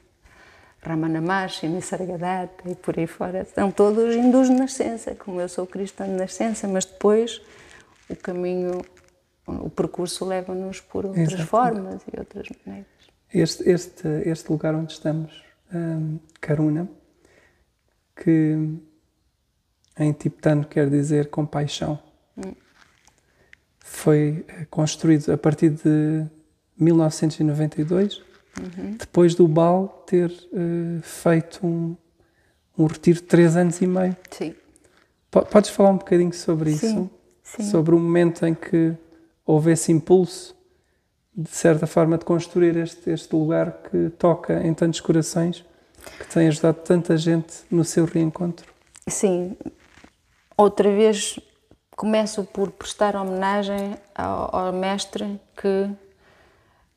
Ramana 0.81 1.21
Maharshi, 1.21 1.67
Nisargadatta 1.67 2.69
e 2.69 2.75
por 2.75 2.99
aí 2.99 3.07
fora. 3.07 3.45
São 3.45 3.71
todos 3.71 4.15
hindus 4.15 4.49
de 4.49 4.55
nascença, 4.55 5.15
como 5.15 5.39
eu 5.39 5.47
sou 5.47 5.65
cristã 5.65 6.05
de 6.05 6.11
nascença, 6.11 6.67
mas 6.67 6.83
depois 6.83 7.41
o 8.09 8.15
caminho 8.17 8.81
o 9.47 9.69
percurso 9.69 10.25
leva-nos 10.25 10.79
por 10.79 11.05
outras 11.05 11.39
formas 11.41 12.01
e 12.11 12.19
outras 12.19 12.47
maneiras. 12.65 12.87
Este, 13.33 13.69
este, 13.69 14.07
este 14.25 14.51
lugar 14.51 14.75
onde 14.75 14.93
estamos, 14.93 15.43
um, 15.73 16.19
Karuna, 16.39 16.87
que 18.15 18.57
em 19.97 20.13
tibetano 20.13 20.65
quer 20.65 20.89
dizer 20.89 21.29
compaixão, 21.29 21.99
hum. 22.37 22.53
Foi 23.93 24.43
eh, 24.47 24.65
construído 24.69 25.31
a 25.31 25.37
partir 25.37 25.69
de 25.69 26.25
1992, 26.79 28.21
uhum. 28.59 28.97
depois 28.97 29.35
do 29.35 29.47
Bal 29.47 30.03
ter 30.07 30.31
uh, 30.31 31.01
feito 31.03 31.65
um, 31.65 31.95
um 32.77 32.87
retiro 32.87 33.19
de 33.19 33.25
três 33.25 33.55
anos 33.55 33.79
e 33.81 33.87
meio. 33.87 34.17
Sim. 34.31 34.55
Podes 35.29 35.69
falar 35.69 35.91
um 35.91 35.97
bocadinho 35.97 36.33
sobre 36.33 36.71
Sim. 36.71 36.87
isso? 36.87 37.09
Sim. 37.43 37.63
Sobre 37.63 37.93
o 37.93 37.99
momento 37.99 38.45
em 38.45 38.55
que 38.55 38.93
houve 39.45 39.71
esse 39.71 39.91
impulso, 39.91 40.55
de 41.35 41.49
certa 41.49 41.85
forma, 41.85 42.17
de 42.17 42.25
construir 42.25 42.75
este, 42.75 43.11
este 43.11 43.33
lugar 43.35 43.83
que 43.89 44.09
toca 44.17 44.65
em 44.65 44.73
tantos 44.73 45.01
corações, 45.01 45.63
que 46.19 46.27
tem 46.33 46.47
ajudado 46.47 46.79
tanta 46.79 47.15
gente 47.15 47.53
no 47.69 47.85
seu 47.85 48.05
reencontro. 48.05 48.65
Sim, 49.07 49.55
outra 50.57 50.89
vez 50.91 51.39
começo 51.95 52.43
por 52.43 52.71
prestar 52.71 53.15
homenagem 53.15 53.95
ao, 54.15 54.55
ao 54.55 54.73
mestre 54.73 55.39
que, 55.55 55.89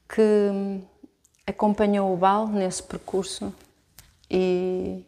que 0.08 0.80
acompanhou 1.46 2.12
o 2.12 2.16
Bal 2.16 2.48
nesse 2.48 2.82
percurso. 2.82 3.54
E, 4.30 5.04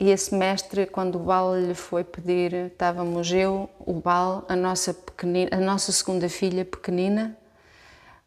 e 0.00 0.10
esse 0.10 0.34
mestre, 0.34 0.86
quando 0.86 1.16
o 1.16 1.24
Bal 1.24 1.58
lhe 1.58 1.74
foi 1.74 2.04
pedir, 2.04 2.54
estávamos 2.54 3.30
eu, 3.32 3.68
o 3.78 3.94
Bal, 3.94 4.44
a 4.48 4.56
nossa, 4.56 4.94
pequenina, 4.94 5.50
a 5.52 5.60
nossa 5.60 5.92
segunda 5.92 6.28
filha 6.28 6.64
pequenina, 6.64 7.36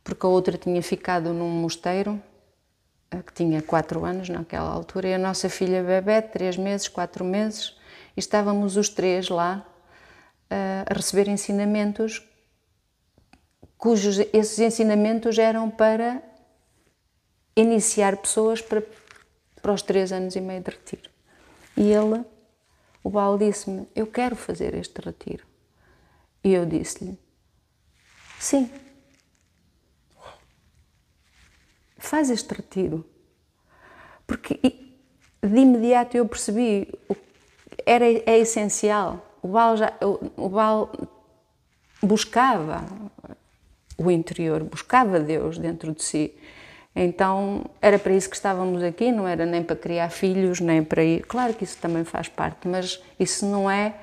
porque 0.03 0.25
a 0.25 0.29
outra 0.29 0.57
tinha 0.57 0.81
ficado 0.83 1.33
num 1.33 1.49
mosteiro, 1.49 2.21
que 3.25 3.33
tinha 3.33 3.61
quatro 3.61 4.05
anos 4.05 4.29
naquela 4.29 4.69
altura, 4.69 5.09
e 5.09 5.13
a 5.13 5.17
nossa 5.17 5.49
filha 5.49 5.83
bebê, 5.83 6.21
três 6.21 6.55
meses, 6.57 6.87
quatro 6.87 7.25
meses, 7.25 7.75
e 8.15 8.19
estávamos 8.19 8.77
os 8.77 8.89
três 8.89 9.29
lá 9.29 9.65
a 10.51 10.93
receber 10.93 11.27
ensinamentos 11.27 12.27
cujos 13.81 14.19
esses 14.31 14.59
ensinamentos 14.59 15.39
eram 15.39 15.67
para 15.71 16.21
iniciar 17.55 18.15
pessoas 18.17 18.61
para, 18.61 18.83
para 19.59 19.73
os 19.73 19.81
três 19.81 20.11
anos 20.11 20.35
e 20.35 20.39
meio 20.39 20.61
de 20.61 20.69
retiro. 20.69 21.09
E 21.75 21.91
ele, 21.91 22.23
o 23.03 23.09
Baal, 23.09 23.39
disse-me: 23.39 23.87
Eu 23.95 24.05
quero 24.05 24.35
fazer 24.35 24.75
este 24.75 25.01
retiro. 25.01 25.43
E 26.43 26.53
eu 26.53 26.63
disse-lhe: 26.63 27.17
Sim. 28.39 28.69
Faz 31.97 32.29
este 32.29 32.53
retiro. 32.53 33.03
Porque 34.27 34.59
de 35.41 35.59
imediato 35.59 36.15
eu 36.15 36.27
percebi, 36.27 36.87
era, 37.83 38.05
é 38.05 38.37
essencial 38.37 39.30
o 39.41 39.47
Baal, 39.47 39.77
já, 39.77 39.93
o, 40.01 40.45
o 42.01 42.07
buscava 42.07 42.85
o 43.97 44.09
interior, 44.09 44.63
buscava 44.63 45.19
Deus 45.19 45.57
dentro 45.57 45.93
de 45.93 46.03
si. 46.03 46.33
Então 46.95 47.65
era 47.81 47.97
para 47.97 48.13
isso 48.13 48.29
que 48.29 48.35
estávamos 48.35 48.83
aqui, 48.83 49.11
não 49.11 49.27
era 49.27 49.45
nem 49.45 49.63
para 49.63 49.75
criar 49.75 50.09
filhos, 50.09 50.59
nem 50.59 50.83
para 50.83 51.03
ir. 51.03 51.25
Claro 51.25 51.53
que 51.53 51.63
isso 51.63 51.77
também 51.77 52.03
faz 52.03 52.27
parte, 52.27 52.67
mas 52.67 53.01
isso 53.19 53.45
não 53.45 53.69
é. 53.69 53.95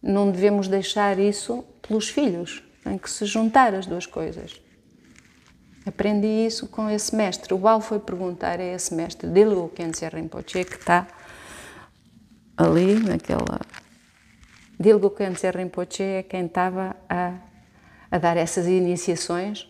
Não 0.00 0.30
devemos 0.30 0.68
deixar 0.68 1.18
isso 1.18 1.64
pelos 1.82 2.08
filhos, 2.08 2.62
tem 2.84 2.96
que 2.96 3.10
se 3.10 3.26
juntar 3.26 3.74
as 3.74 3.84
duas 3.84 4.06
coisas. 4.06 4.60
Aprendi 5.84 6.26
isso 6.26 6.68
com 6.68 6.88
esse 6.88 7.16
mestre. 7.16 7.52
O 7.52 7.58
Baal 7.58 7.80
foi 7.80 7.98
perguntar 7.98 8.60
a 8.60 8.64
esse 8.64 8.94
mestre, 8.94 9.28
Dilu 9.28 9.72
Khyentse 9.74 10.06
Rinpoche, 10.06 10.64
que 10.64 10.76
está 10.76 11.06
ali 12.56 12.94
naquela 13.00 13.60
Dilgo 14.80 15.10
Khyentse 15.10 15.50
Rinpoche 15.50 16.02
é 16.02 16.22
quem 16.22 16.46
estava 16.46 16.94
a, 17.08 17.36
a 18.10 18.18
dar 18.18 18.36
essas 18.36 18.66
iniciações 18.66 19.68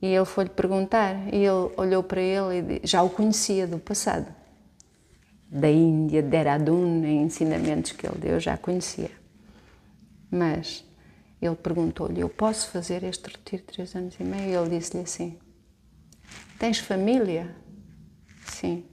e 0.00 0.06
ele 0.06 0.24
foi-lhe 0.24 0.50
perguntar 0.50 1.34
e 1.34 1.38
ele 1.38 1.72
olhou 1.76 2.02
para 2.02 2.20
ele 2.20 2.80
e 2.82 2.86
já 2.86 3.02
o 3.02 3.10
conhecia 3.10 3.66
do 3.66 3.78
passado. 3.78 4.32
Da 5.48 5.68
Índia, 5.68 6.22
de 6.22 6.28
Dehradun, 6.28 7.04
em 7.04 7.22
ensinamentos 7.24 7.90
que 7.90 8.06
ele 8.06 8.18
deu, 8.18 8.38
já 8.38 8.56
conhecia. 8.56 9.10
Mas 10.30 10.84
ele 11.42 11.56
perguntou-lhe, 11.56 12.20
eu 12.20 12.28
posso 12.28 12.70
fazer 12.70 13.02
este 13.02 13.26
retiro 13.26 13.62
de 13.62 13.72
três 13.72 13.96
anos 13.96 14.14
e 14.20 14.22
meio? 14.22 14.48
E 14.48 14.54
ele 14.54 14.78
disse-lhe 14.78 15.02
assim, 15.02 15.36
tens 16.56 16.78
família? 16.78 17.52
Sim. 18.46 18.84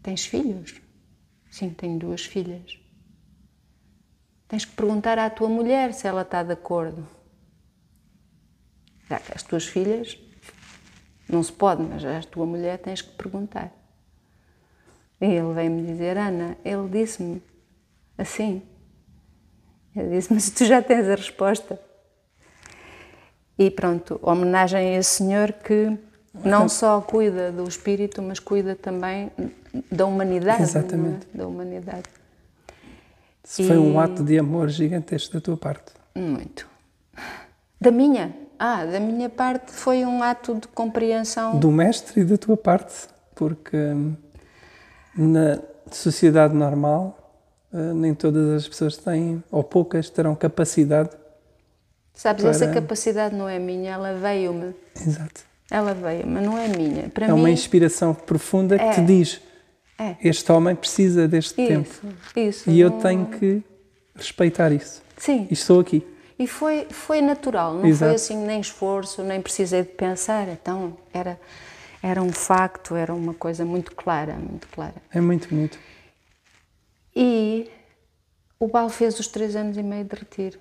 Tens 0.00 0.24
filhos? 0.24 0.80
Sim, 1.50 1.70
tenho 1.70 1.98
duas 1.98 2.24
filhas. 2.24 2.79
Tens 4.50 4.64
que 4.64 4.72
perguntar 4.72 5.16
à 5.16 5.30
tua 5.30 5.48
mulher 5.48 5.94
se 5.94 6.08
ela 6.08 6.22
está 6.22 6.42
de 6.42 6.52
acordo. 6.52 7.06
Já 9.08 9.20
que 9.20 9.32
as 9.32 9.44
tuas 9.44 9.64
filhas, 9.64 10.18
não 11.28 11.40
se 11.40 11.52
pode, 11.52 11.82
mas 11.84 12.04
à 12.04 12.20
tua 12.22 12.44
mulher 12.44 12.78
tens 12.78 13.00
que 13.00 13.12
perguntar. 13.12 13.72
E 15.20 15.26
ele 15.26 15.54
veio-me 15.54 15.86
dizer, 15.86 16.18
Ana, 16.18 16.56
ele 16.64 16.88
disse-me 16.88 17.40
assim. 18.18 18.60
Ele 19.94 20.16
disse, 20.16 20.34
mas 20.34 20.50
tu 20.50 20.64
já 20.64 20.82
tens 20.82 21.08
a 21.08 21.14
resposta. 21.14 21.80
E 23.56 23.70
pronto, 23.70 24.18
homenagem 24.20 24.96
a 24.96 24.98
esse 24.98 25.10
senhor 25.10 25.52
que 25.52 25.96
não 26.34 26.68
só 26.68 27.00
cuida 27.00 27.52
do 27.52 27.68
espírito, 27.68 28.20
mas 28.20 28.40
cuida 28.40 28.74
também 28.74 29.30
da 29.92 30.06
humanidade. 30.06 30.62
É? 30.62 30.64
Exatamente. 30.64 31.28
É? 31.34 31.38
Da 31.38 31.46
humanidade. 31.46 32.19
Isso 33.44 33.62
e... 33.62 33.66
foi 33.66 33.78
um 33.78 33.98
ato 33.98 34.22
de 34.22 34.38
amor 34.38 34.68
gigantesco 34.68 35.34
da 35.34 35.40
tua 35.40 35.56
parte. 35.56 35.92
Muito. 36.14 36.66
Da 37.80 37.90
minha? 37.90 38.34
Ah, 38.58 38.84
da 38.84 39.00
minha 39.00 39.28
parte 39.28 39.72
foi 39.72 40.04
um 40.04 40.22
ato 40.22 40.54
de 40.54 40.68
compreensão. 40.68 41.58
Do 41.58 41.70
mestre 41.70 42.20
e 42.20 42.24
da 42.24 42.36
tua 42.36 42.56
parte, 42.56 43.08
porque 43.34 43.76
hum, 43.76 44.14
na 45.16 45.58
sociedade 45.90 46.54
normal 46.54 47.16
hum, 47.72 47.94
nem 47.94 48.14
todas 48.14 48.50
as 48.50 48.68
pessoas 48.68 48.98
têm, 48.98 49.42
ou 49.50 49.64
poucas, 49.64 50.10
terão 50.10 50.34
capacidade. 50.34 51.10
Sabes, 52.12 52.42
para... 52.42 52.50
essa 52.50 52.68
capacidade 52.68 53.34
não 53.34 53.48
é 53.48 53.58
minha, 53.58 53.92
ela 53.92 54.12
veio-me. 54.12 54.74
Exato. 54.94 55.40
Ela 55.70 55.94
veio-me, 55.94 56.40
não 56.40 56.58
é 56.58 56.68
minha. 56.68 57.08
Para 57.08 57.26
é 57.26 57.32
mim... 57.32 57.38
uma 57.38 57.50
inspiração 57.50 58.12
profunda 58.12 58.76
que 58.76 58.84
é. 58.84 58.90
te 58.90 59.00
diz 59.00 59.40
é. 60.00 60.16
Este 60.22 60.50
homem 60.50 60.74
precisa 60.74 61.28
deste 61.28 61.60
isso, 61.60 61.68
tempo. 61.68 62.16
Isso. 62.34 62.70
E 62.70 62.80
eu 62.80 62.90
tenho 62.92 63.26
que 63.26 63.62
respeitar 64.14 64.72
isso. 64.72 65.02
Sim. 65.18 65.46
E 65.50 65.52
estou 65.52 65.78
aqui. 65.78 66.06
E 66.38 66.46
foi, 66.46 66.86
foi 66.88 67.20
natural, 67.20 67.74
não 67.74 67.84
Exato. 67.84 68.08
foi 68.08 68.14
assim 68.14 68.46
nem 68.46 68.62
esforço, 68.62 69.22
nem 69.22 69.42
precisei 69.42 69.82
de 69.82 69.90
pensar. 69.90 70.48
Então 70.48 70.96
era, 71.12 71.38
era 72.02 72.22
um 72.22 72.32
facto, 72.32 72.96
era 72.96 73.14
uma 73.14 73.34
coisa 73.34 73.62
muito 73.62 73.94
clara, 73.94 74.32
muito 74.36 74.66
clara. 74.68 74.94
É 75.12 75.20
muito 75.20 75.50
bonito. 75.50 75.78
E 77.14 77.68
o 78.58 78.68
Bal 78.68 78.88
fez 78.88 79.20
os 79.20 79.26
três 79.26 79.54
anos 79.54 79.76
e 79.76 79.82
meio 79.82 80.04
de 80.04 80.16
retiro. 80.16 80.58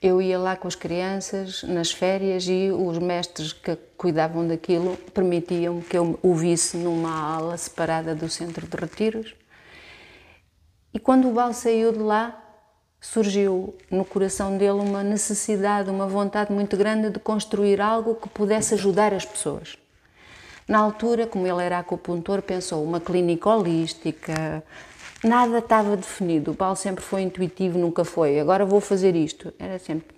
Eu 0.00 0.20
ia 0.20 0.38
lá 0.38 0.56
com 0.56 0.68
as 0.68 0.74
crianças 0.74 1.62
nas 1.62 1.90
férias 1.90 2.46
e 2.46 2.70
os 2.70 2.98
mestres 2.98 3.52
que 3.52 3.76
cuidavam 3.96 4.46
daquilo 4.46 4.96
permitiam 5.14 5.80
que 5.80 5.96
eu 5.96 6.18
o 6.22 6.34
visse 6.34 6.76
numa 6.76 7.34
ala 7.34 7.56
separada 7.56 8.14
do 8.14 8.28
centro 8.28 8.66
de 8.66 8.76
retiros. 8.76 9.34
E 10.92 10.98
quando 10.98 11.28
o 11.28 11.32
Bal 11.32 11.52
saiu 11.52 11.92
de 11.92 11.98
lá, 11.98 12.42
surgiu 13.00 13.74
no 13.90 14.04
coração 14.04 14.58
dele 14.58 14.80
uma 14.80 15.02
necessidade, 15.02 15.90
uma 15.90 16.06
vontade 16.06 16.52
muito 16.52 16.76
grande 16.76 17.10
de 17.10 17.18
construir 17.18 17.80
algo 17.80 18.14
que 18.16 18.28
pudesse 18.28 18.74
ajudar 18.74 19.14
as 19.14 19.24
pessoas. 19.24 19.76
Na 20.68 20.78
altura, 20.78 21.26
como 21.26 21.46
ele 21.46 21.62
era 21.62 21.78
acupuntor, 21.78 22.42
pensou 22.42 22.82
uma 22.82 23.00
clínica 23.00 23.48
holística, 23.48 24.62
nada 25.22 25.58
estava 25.58 25.96
definido. 25.96 26.52
O 26.52 26.54
Paulo 26.54 26.76
sempre 26.76 27.04
foi 27.04 27.22
intuitivo, 27.22 27.78
nunca 27.78 28.04
foi. 28.04 28.38
Agora 28.38 28.64
vou 28.64 28.80
fazer 28.80 29.14
isto. 29.16 29.52
Era 29.58 29.78
sempre 29.78 30.16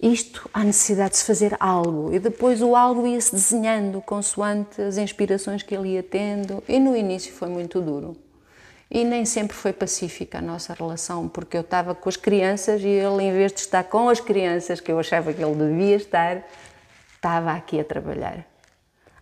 isto, 0.00 0.48
há 0.52 0.62
necessidade 0.62 1.12
de 1.12 1.16
se 1.18 1.24
fazer 1.24 1.56
algo. 1.58 2.12
E 2.12 2.18
depois 2.18 2.60
o 2.60 2.76
algo 2.76 3.06
ia-se 3.06 3.32
desenhando 3.32 4.02
consoante 4.02 4.80
as 4.82 4.98
inspirações 4.98 5.62
que 5.62 5.74
ele 5.74 5.94
ia 5.94 6.02
tendo. 6.02 6.62
E 6.68 6.78
no 6.78 6.96
início 6.96 7.32
foi 7.32 7.48
muito 7.48 7.80
duro. 7.80 8.16
E 8.90 9.02
nem 9.02 9.24
sempre 9.24 9.56
foi 9.56 9.72
pacífica 9.72 10.38
a 10.38 10.42
nossa 10.42 10.74
relação, 10.74 11.26
porque 11.26 11.56
eu 11.56 11.62
estava 11.62 11.94
com 11.94 12.08
as 12.08 12.16
crianças 12.16 12.82
e 12.82 12.86
ele, 12.86 13.22
em 13.24 13.32
vez 13.32 13.52
de 13.52 13.60
estar 13.60 13.82
com 13.84 14.08
as 14.08 14.20
crianças, 14.20 14.78
que 14.78 14.92
eu 14.92 14.98
achava 14.98 15.32
que 15.32 15.42
ele 15.42 15.54
devia 15.54 15.96
estar, 15.96 16.46
estava 17.14 17.52
aqui 17.52 17.80
a 17.80 17.84
trabalhar. 17.84 18.46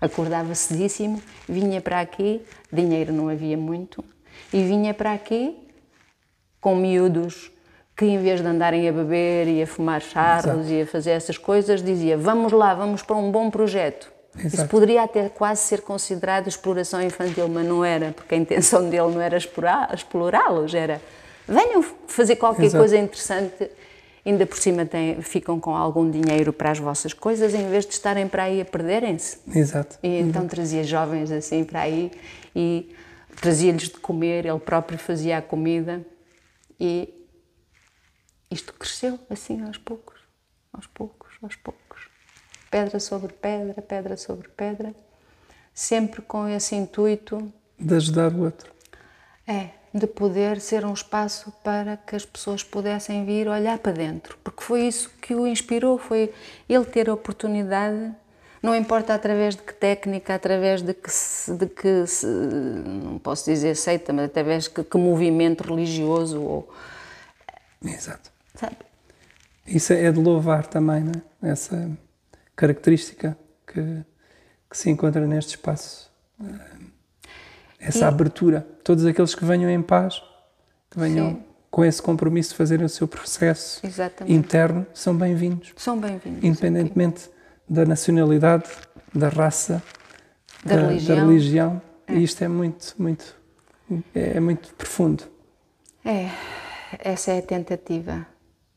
Acordava 0.00 0.54
cedíssimo, 0.54 1.22
vinha 1.48 1.80
para 1.80 2.00
aqui, 2.00 2.44
dinheiro 2.72 3.12
não 3.12 3.28
havia 3.28 3.56
muito, 3.56 4.04
e 4.52 4.62
vinha 4.62 4.92
para 4.92 5.12
aqui 5.12 5.56
com 6.60 6.76
miúdos 6.76 7.50
que 7.96 8.06
em 8.06 8.18
vez 8.18 8.40
de 8.40 8.46
andarem 8.46 8.88
a 8.88 8.92
beber 8.92 9.46
e 9.46 9.62
a 9.62 9.66
fumar 9.66 10.00
charros 10.00 10.70
e 10.70 10.82
a 10.82 10.86
fazer 10.86 11.10
essas 11.10 11.36
coisas, 11.36 11.82
dizia 11.82 12.16
vamos 12.16 12.52
lá, 12.52 12.74
vamos 12.74 13.02
para 13.02 13.16
um 13.16 13.30
bom 13.30 13.50
projeto. 13.50 14.10
Exato. 14.36 14.54
Isso 14.54 14.68
poderia 14.68 15.02
até 15.02 15.28
quase 15.28 15.60
ser 15.60 15.82
considerado 15.82 16.48
exploração 16.48 17.02
infantil, 17.02 17.48
mas 17.48 17.66
não 17.66 17.84
era, 17.84 18.12
porque 18.12 18.34
a 18.34 18.38
intenção 18.38 18.88
dele 18.88 19.12
não 19.12 19.20
era 19.20 19.36
explorá-los, 19.36 20.74
era 20.74 21.02
venham 21.46 21.84
fazer 22.06 22.36
qualquer 22.36 22.64
Exato. 22.64 22.82
coisa 22.82 22.96
interessante, 22.96 23.70
ainda 24.24 24.46
por 24.46 24.56
cima 24.56 24.86
tem, 24.86 25.20
ficam 25.20 25.60
com 25.60 25.76
algum 25.76 26.10
dinheiro 26.10 26.52
para 26.52 26.70
as 26.70 26.78
vossas 26.78 27.12
coisas, 27.12 27.52
em 27.54 27.68
vez 27.68 27.84
de 27.84 27.92
estarem 27.92 28.26
para 28.26 28.44
aí 28.44 28.60
a 28.60 28.64
perderem-se. 28.64 29.38
Exato. 29.54 29.98
E 30.02 30.20
então 30.20 30.46
trazia 30.46 30.82
jovens 30.82 31.30
assim 31.30 31.62
para 31.62 31.80
aí 31.82 32.10
e 32.56 32.94
trazia-lhes 33.36 33.88
de 33.88 33.98
comer, 33.98 34.46
ele 34.46 34.58
próprio 34.58 34.98
fazia 34.98 35.38
a 35.38 35.42
comida 35.42 36.04
e 36.78 37.12
isto 38.50 38.74
cresceu 38.74 39.18
assim 39.30 39.62
aos 39.62 39.78
poucos, 39.78 40.20
aos 40.72 40.86
poucos, 40.86 41.32
aos 41.42 41.56
poucos. 41.56 42.08
Pedra 42.70 43.00
sobre 43.00 43.32
pedra, 43.32 43.80
pedra 43.82 44.16
sobre 44.16 44.48
pedra, 44.48 44.94
sempre 45.74 46.22
com 46.22 46.48
esse 46.48 46.74
intuito 46.74 47.52
de 47.78 47.94
ajudar 47.94 48.32
o 48.32 48.42
outro. 48.42 48.72
É, 49.46 49.70
de 49.92 50.06
poder 50.06 50.60
ser 50.60 50.84
um 50.84 50.92
espaço 50.92 51.52
para 51.62 51.96
que 51.96 52.16
as 52.16 52.24
pessoas 52.24 52.62
pudessem 52.62 53.24
vir 53.24 53.48
olhar 53.48 53.78
para 53.78 53.92
dentro, 53.92 54.38
porque 54.42 54.62
foi 54.62 54.86
isso 54.86 55.10
que 55.20 55.34
o 55.34 55.46
inspirou, 55.46 55.98
foi 55.98 56.32
ele 56.68 56.84
ter 56.84 57.10
a 57.10 57.14
oportunidade, 57.14 58.14
não 58.62 58.76
importa 58.76 59.12
através 59.12 59.56
de 59.56 59.62
que 59.62 59.74
técnica, 59.74 60.34
através 60.34 60.82
de 60.82 60.94
que, 60.94 61.10
de 61.58 61.66
que 61.66 62.04
não 63.04 63.18
posso 63.18 63.50
dizer 63.50 63.74
seita, 63.74 64.12
mas 64.12 64.26
através 64.26 64.64
de 64.64 64.70
que, 64.70 64.84
que 64.84 64.96
movimento 64.96 65.64
religioso 65.64 66.40
ou... 66.40 66.72
Exato. 67.84 68.30
Sabe? 68.54 68.76
Isso 69.66 69.92
é 69.92 70.12
de 70.12 70.18
louvar 70.18 70.66
também, 70.66 71.02
não 71.02 71.12
é? 71.42 71.50
Essa 71.50 71.90
característica 72.54 73.36
que, 73.66 74.04
que 74.70 74.78
se 74.78 74.90
encontra 74.90 75.26
neste 75.26 75.56
espaço. 75.56 76.08
Essa 77.80 78.00
e... 78.00 78.04
abertura. 78.04 78.66
Todos 78.84 79.04
aqueles 79.04 79.34
que 79.34 79.44
venham 79.44 79.68
em 79.68 79.82
paz, 79.82 80.22
que 80.88 81.00
venham 81.00 81.30
Sim. 81.30 81.42
com 81.68 81.84
esse 81.84 82.00
compromisso 82.00 82.50
de 82.50 82.56
fazerem 82.56 82.86
o 82.86 82.88
seu 82.88 83.08
processo 83.08 83.84
Exatamente. 83.84 84.32
interno, 84.32 84.86
são 84.94 85.16
bem-vindos. 85.16 85.72
São 85.76 85.98
bem-vindos. 85.98 86.44
Independentemente 86.44 87.24
aqui. 87.24 87.41
Da 87.68 87.84
nacionalidade, 87.84 88.68
da 89.14 89.28
raça, 89.28 89.82
da, 90.64 90.76
da 90.76 90.82
religião. 90.88 91.16
Da 91.16 91.22
religião. 91.22 91.82
É. 92.06 92.14
E 92.14 92.22
isto 92.24 92.42
é 92.42 92.48
muito, 92.48 92.94
muito, 92.98 93.36
é 94.14 94.40
muito 94.40 94.74
profundo. 94.74 95.24
É, 96.04 96.30
essa 96.98 97.32
é 97.32 97.38
a 97.38 97.42
tentativa. 97.42 98.26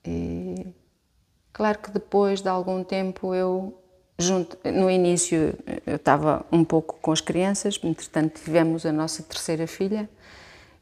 E 0.05 0.67
claro 1.51 1.79
que 1.79 1.91
depois 1.91 2.41
de 2.41 2.49
algum 2.49 2.83
tempo 2.83 3.33
eu 3.33 3.81
junto, 4.17 4.57
no 4.63 4.89
início 4.89 5.57
eu 5.85 5.95
estava 5.95 6.45
um 6.51 6.63
pouco 6.63 6.97
com 7.01 7.11
as 7.11 7.21
crianças, 7.21 7.79
entretanto 7.83 8.41
tivemos 8.41 8.85
a 8.85 8.91
nossa 8.91 9.23
terceira 9.23 9.67
filha 9.67 10.09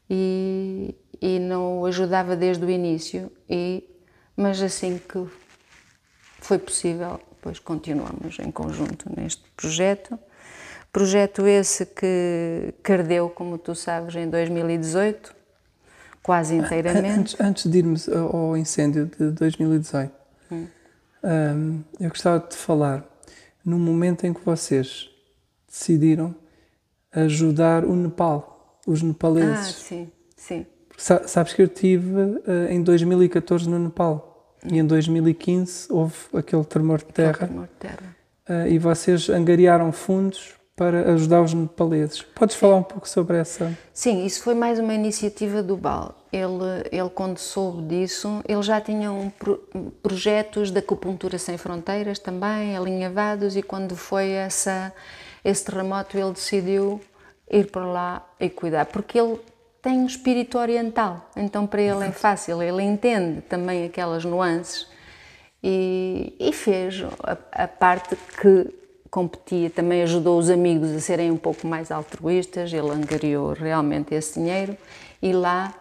e, 0.08 0.94
e 1.20 1.38
não 1.38 1.84
ajudava 1.84 2.36
desde 2.36 2.64
o 2.64 2.70
início, 2.70 3.30
e, 3.48 3.82
mas 4.36 4.62
assim 4.62 4.98
que 4.98 5.26
foi 6.40 6.58
possível, 6.58 7.20
depois 7.44 7.58
continuamos 7.58 8.38
em 8.38 8.50
conjunto 8.50 9.04
neste 9.14 9.42
projeto. 9.54 10.18
Projeto 10.90 11.46
esse 11.46 11.84
que, 11.84 12.72
que 12.82 12.92
ardeu, 12.92 13.28
como 13.28 13.58
tu 13.58 13.74
sabes, 13.74 14.14
em 14.14 14.30
2018, 14.30 15.34
quase 16.22 16.54
inteiramente. 16.54 17.20
Antes, 17.20 17.40
antes 17.40 17.70
de 17.70 17.78
irmos 17.78 18.08
ao 18.08 18.56
incêndio 18.56 19.04
de 19.04 19.30
2018, 19.32 20.10
hum. 20.50 20.66
um, 21.22 21.82
eu 22.00 22.08
gostava 22.08 22.48
de 22.48 22.56
falar 22.56 23.04
no 23.62 23.78
momento 23.78 24.24
em 24.24 24.32
que 24.32 24.42
vocês 24.42 25.10
decidiram 25.68 26.34
ajudar 27.12 27.84
o 27.84 27.94
Nepal, 27.94 28.80
os 28.86 29.02
nepaleses. 29.02 29.68
Ah, 29.68 29.82
sim, 29.86 30.12
sim. 30.34 30.66
Sabes 30.96 31.52
que 31.52 31.60
eu 31.60 31.66
estive 31.66 32.08
uh, 32.08 32.70
em 32.70 32.82
2014 32.82 33.68
no 33.68 33.78
Nepal 33.78 34.33
e 34.64 34.78
em 34.78 34.86
2015 34.86 35.88
houve 35.90 36.14
aquele 36.34 36.64
tremor 36.64 36.98
de 36.98 37.06
terra. 37.06 37.46
Tremor 37.46 37.66
de 37.66 37.74
terra. 37.78 38.16
Uh, 38.48 38.68
e 38.68 38.78
vocês 38.78 39.28
angariaram 39.28 39.90
fundos 39.92 40.54
para 40.76 41.12
ajudar 41.12 41.40
os 41.42 41.54
nepaleses. 41.54 42.22
Podes 42.22 42.56
falar 42.56 42.76
um 42.76 42.82
pouco 42.82 43.08
sobre 43.08 43.36
essa? 43.36 43.72
Sim, 43.92 44.24
isso 44.24 44.42
foi 44.42 44.54
mais 44.54 44.78
uma 44.78 44.92
iniciativa 44.92 45.62
do 45.62 45.76
BAL. 45.76 46.14
Ele, 46.32 46.88
ele 46.90 47.08
quando 47.10 47.38
soube 47.38 47.82
disso, 47.82 48.42
ele 48.46 48.62
já 48.62 48.80
tinha 48.80 49.12
um 49.12 49.30
pro, 49.30 49.58
projetos 50.02 50.70
de 50.70 50.78
acupuntura 50.78 51.38
sem 51.38 51.56
fronteiras 51.56 52.18
também, 52.18 52.76
alinhavados, 52.76 53.56
e 53.56 53.62
quando 53.62 53.94
foi 53.94 54.30
essa, 54.30 54.92
esse 55.44 55.64
terremoto, 55.64 56.18
ele 56.18 56.32
decidiu 56.32 57.00
ir 57.48 57.70
para 57.70 57.86
lá 57.86 58.26
e 58.40 58.50
cuidar, 58.50 58.86
porque 58.86 59.18
ele 59.18 59.38
tem 59.84 59.98
um 59.98 60.06
espírito 60.06 60.56
oriental, 60.56 61.28
então 61.36 61.66
para 61.66 61.82
ele 61.82 62.04
é 62.04 62.10
fácil, 62.10 62.62
ele 62.62 62.82
entende 62.82 63.42
também 63.42 63.84
aquelas 63.84 64.24
nuances 64.24 64.88
e, 65.62 66.34
e 66.40 66.54
fez 66.54 67.02
a, 67.22 67.64
a 67.64 67.68
parte 67.68 68.16
que 68.40 68.74
competia, 69.10 69.68
também 69.68 70.02
ajudou 70.02 70.38
os 70.38 70.48
amigos 70.48 70.90
a 70.90 71.00
serem 71.00 71.30
um 71.30 71.36
pouco 71.36 71.66
mais 71.66 71.90
altruístas, 71.90 72.72
ele 72.72 72.88
angariou 72.88 73.52
realmente 73.52 74.14
esse 74.14 74.40
dinheiro 74.40 74.74
e 75.20 75.34
lá 75.34 75.74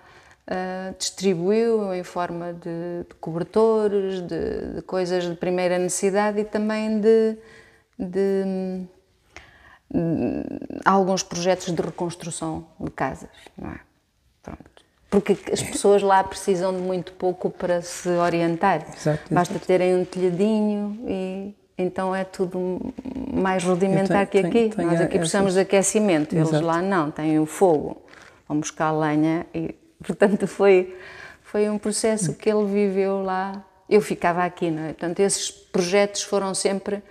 uh, 0.50 0.94
distribuiu 0.98 1.94
em 1.94 2.04
forma 2.04 2.52
de, 2.52 3.08
de 3.08 3.16
cobertores, 3.22 4.20
de, 4.20 4.74
de, 4.76 4.82
coisas 4.82 5.24
de 5.24 5.36
primeira 5.36 5.80
necessidade 5.80 6.42
e 6.42 6.44
também 6.44 7.00
de, 7.00 7.38
de, 7.98 8.86
de 9.90 10.50
alguns 10.84 11.24
projetos 11.24 11.74
de 11.74 11.82
reconstrução 11.82 12.68
de 12.78 12.92
casas, 12.92 13.30
não 13.58 13.72
é? 13.72 13.93
Pronto. 14.44 14.84
Porque 15.10 15.38
as 15.52 15.62
pessoas 15.62 16.02
lá 16.02 16.24
precisam 16.24 16.76
de 16.76 16.82
muito 16.82 17.14
pouco 17.14 17.50
para 17.50 17.82
se 17.82 18.10
orientar. 18.10 18.86
Exato, 18.96 19.34
Basta 19.34 19.60
terem 19.60 19.96
um 19.96 20.04
telhadinho 20.06 21.00
e 21.08 21.56
então 21.78 22.16
é 22.16 22.24
tudo 22.24 22.94
mais 23.34 23.64
rudimentar 23.64 24.28
tenho, 24.28 24.50
que 24.50 24.58
aqui. 24.60 24.76
Tenho, 24.76 24.90
Nós 24.90 25.02
aqui 25.02 25.18
precisamos 25.18 25.54
de 25.54 25.62
aquecimento, 25.62 26.36
eles 26.36 26.52
lá 26.62 26.82
não, 26.82 27.12
têm 27.12 27.40
o 27.40 27.46
fogo. 27.46 28.02
Vão 28.48 28.60
buscar 28.60 28.92
lenha 28.92 29.46
e, 29.54 29.76
portanto, 30.04 30.48
foi, 30.48 30.98
foi 31.42 31.70
um 31.70 31.78
processo 31.78 32.34
que 32.34 32.50
ele 32.50 32.66
viveu 32.66 33.24
lá. 33.24 33.64
Eu 33.90 34.02
ficava 34.02 34.44
aqui, 34.44 34.72
não 34.72 34.84
é? 34.84 34.88
Portanto, 34.88 35.20
esses 35.20 35.52
projetos 35.52 36.24
foram 36.24 36.54
sempre. 36.54 37.04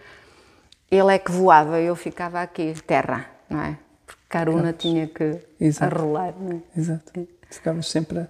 Ele 0.90 1.14
é 1.14 1.18
que 1.18 1.30
voava, 1.30 1.80
eu 1.80 1.96
ficava 1.96 2.42
aqui, 2.42 2.74
terra, 2.86 3.26
não 3.48 3.62
é? 3.62 3.78
Exato. 4.40 4.78
tinha 4.78 5.06
que 5.06 5.40
Exato. 5.60 5.94
arrolar, 5.94 6.34
não 6.38 6.56
é? 6.56 6.78
Exato. 6.78 7.28
Ficavas 7.50 7.88
sempre 7.88 8.26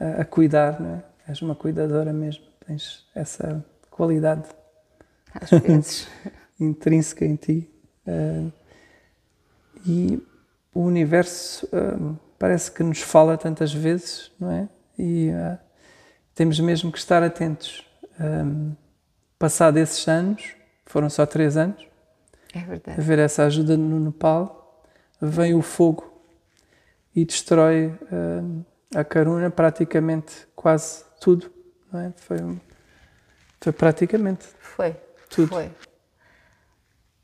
a, 0.00 0.20
a 0.20 0.24
cuidar, 0.24 0.80
não 0.80 0.96
é? 0.96 1.04
És 1.28 1.42
uma 1.42 1.54
cuidadora 1.54 2.12
mesmo, 2.12 2.44
tens 2.66 3.04
essa 3.14 3.64
qualidade 3.90 4.44
às 5.34 5.50
vezes. 5.50 6.08
intrínseca 6.58 7.24
em 7.24 7.36
ti. 7.36 7.70
Uh, 8.06 8.52
e 9.86 10.22
o 10.74 10.80
universo 10.80 11.66
uh, 11.66 12.18
parece 12.38 12.70
que 12.70 12.82
nos 12.82 13.00
fala 13.00 13.36
tantas 13.36 13.72
vezes, 13.72 14.30
não 14.38 14.50
é? 14.50 14.68
E 14.98 15.30
uh, 15.30 15.58
temos 16.34 16.58
mesmo 16.60 16.90
que 16.90 16.98
estar 16.98 17.22
atentos. 17.22 17.86
Um, 18.18 18.72
passado 19.38 19.76
esses 19.76 20.06
anos, 20.08 20.54
foram 20.86 21.10
só 21.10 21.26
três 21.26 21.56
anos, 21.56 21.86
é 22.54 22.60
verdade. 22.60 22.98
a 22.98 23.02
ver 23.02 23.18
essa 23.18 23.44
ajuda 23.44 23.76
no 23.76 24.00
Nepal, 24.00 24.65
vem 25.20 25.54
o 25.54 25.62
fogo 25.62 26.12
e 27.14 27.24
destrói 27.24 27.94
a 28.94 29.04
Karuna 29.04 29.50
praticamente 29.50 30.46
quase 30.54 31.04
tudo, 31.20 31.50
não 31.92 32.00
é? 32.00 32.12
Foi, 32.16 32.38
foi 33.60 33.72
praticamente. 33.72 34.46
Foi. 34.58 34.96
Tudo. 35.28 35.48
Foi. 35.48 35.70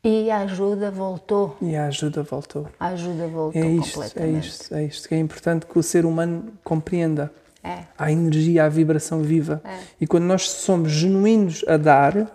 E 0.04 0.30
a 0.32 0.38
ajuda 0.38 0.90
voltou. 0.90 1.56
E 1.62 1.76
a 1.76 1.86
ajuda 1.86 2.24
voltou. 2.24 2.68
A 2.80 2.88
ajuda 2.88 3.28
voltou 3.28 3.62
é 3.62 3.68
isto. 3.68 4.02
É 4.16 4.28
isto, 4.28 4.74
é 4.74 4.84
isto 4.84 5.08
que 5.08 5.14
é 5.14 5.18
importante 5.18 5.64
que 5.64 5.78
o 5.78 5.82
ser 5.82 6.04
humano 6.04 6.52
compreenda. 6.64 7.32
É. 7.62 7.84
A 7.96 8.10
energia, 8.10 8.64
a 8.64 8.68
vibração 8.68 9.22
viva. 9.22 9.62
É. 9.64 9.78
E 10.00 10.06
quando 10.06 10.24
nós 10.24 10.50
somos 10.50 10.90
genuínos 10.90 11.64
a 11.68 11.76
dar, 11.76 12.26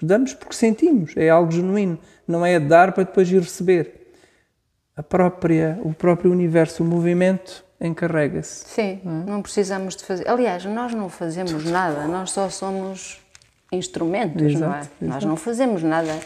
damos 0.00 0.32
porque 0.32 0.54
sentimos, 0.54 1.14
é 1.14 1.28
algo 1.28 1.52
genuíno. 1.52 1.98
Não 2.26 2.46
é 2.46 2.58
dar 2.58 2.92
para 2.92 3.04
depois 3.04 3.30
ir 3.30 3.40
receber. 3.40 3.95
A 4.96 5.02
própria, 5.02 5.78
o 5.82 5.92
próprio 5.92 6.32
universo, 6.32 6.82
o 6.82 6.86
movimento 6.86 7.62
encarrega-se. 7.78 8.66
Sim, 8.66 9.00
não, 9.04 9.22
é? 9.22 9.24
não 9.26 9.42
precisamos 9.42 9.94
de 9.94 10.04
fazer. 10.04 10.26
Aliás, 10.28 10.64
nós 10.64 10.94
não 10.94 11.10
fazemos 11.10 11.64
nada, 11.64 12.06
nós 12.06 12.30
só 12.30 12.48
somos 12.48 13.20
instrumentos, 13.70 14.42
exato, 14.42 14.64
não 14.64 14.74
é? 14.74 14.78
Exato. 14.78 14.94
Nós 15.02 15.24
não 15.24 15.36
fazemos 15.36 15.82
nada. 15.82 16.18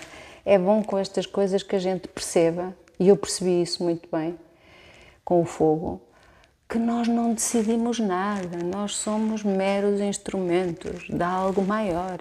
É 0.44 0.56
bom 0.56 0.82
com 0.82 0.96
estas 0.96 1.26
coisas 1.26 1.62
que 1.62 1.74
a 1.74 1.78
gente 1.80 2.06
perceba, 2.06 2.74
e 2.98 3.08
eu 3.08 3.16
percebi 3.16 3.60
isso 3.60 3.82
muito 3.82 4.08
bem 4.10 4.38
com 5.24 5.40
o 5.40 5.44
fogo, 5.44 6.00
que 6.68 6.78
nós 6.78 7.08
não 7.08 7.34
decidimos 7.34 7.98
nada, 7.98 8.58
nós 8.64 8.96
somos 8.96 9.42
meros 9.42 10.00
instrumentos 10.00 11.08
de 11.08 11.22
algo 11.22 11.62
maior. 11.62 12.20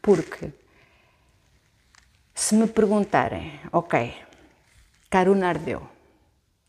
Porque 0.00 0.50
se 2.34 2.54
me 2.54 2.66
perguntarem, 2.66 3.52
ok, 3.70 4.14
Caruna 5.10 5.48
ardeu, 5.48 5.82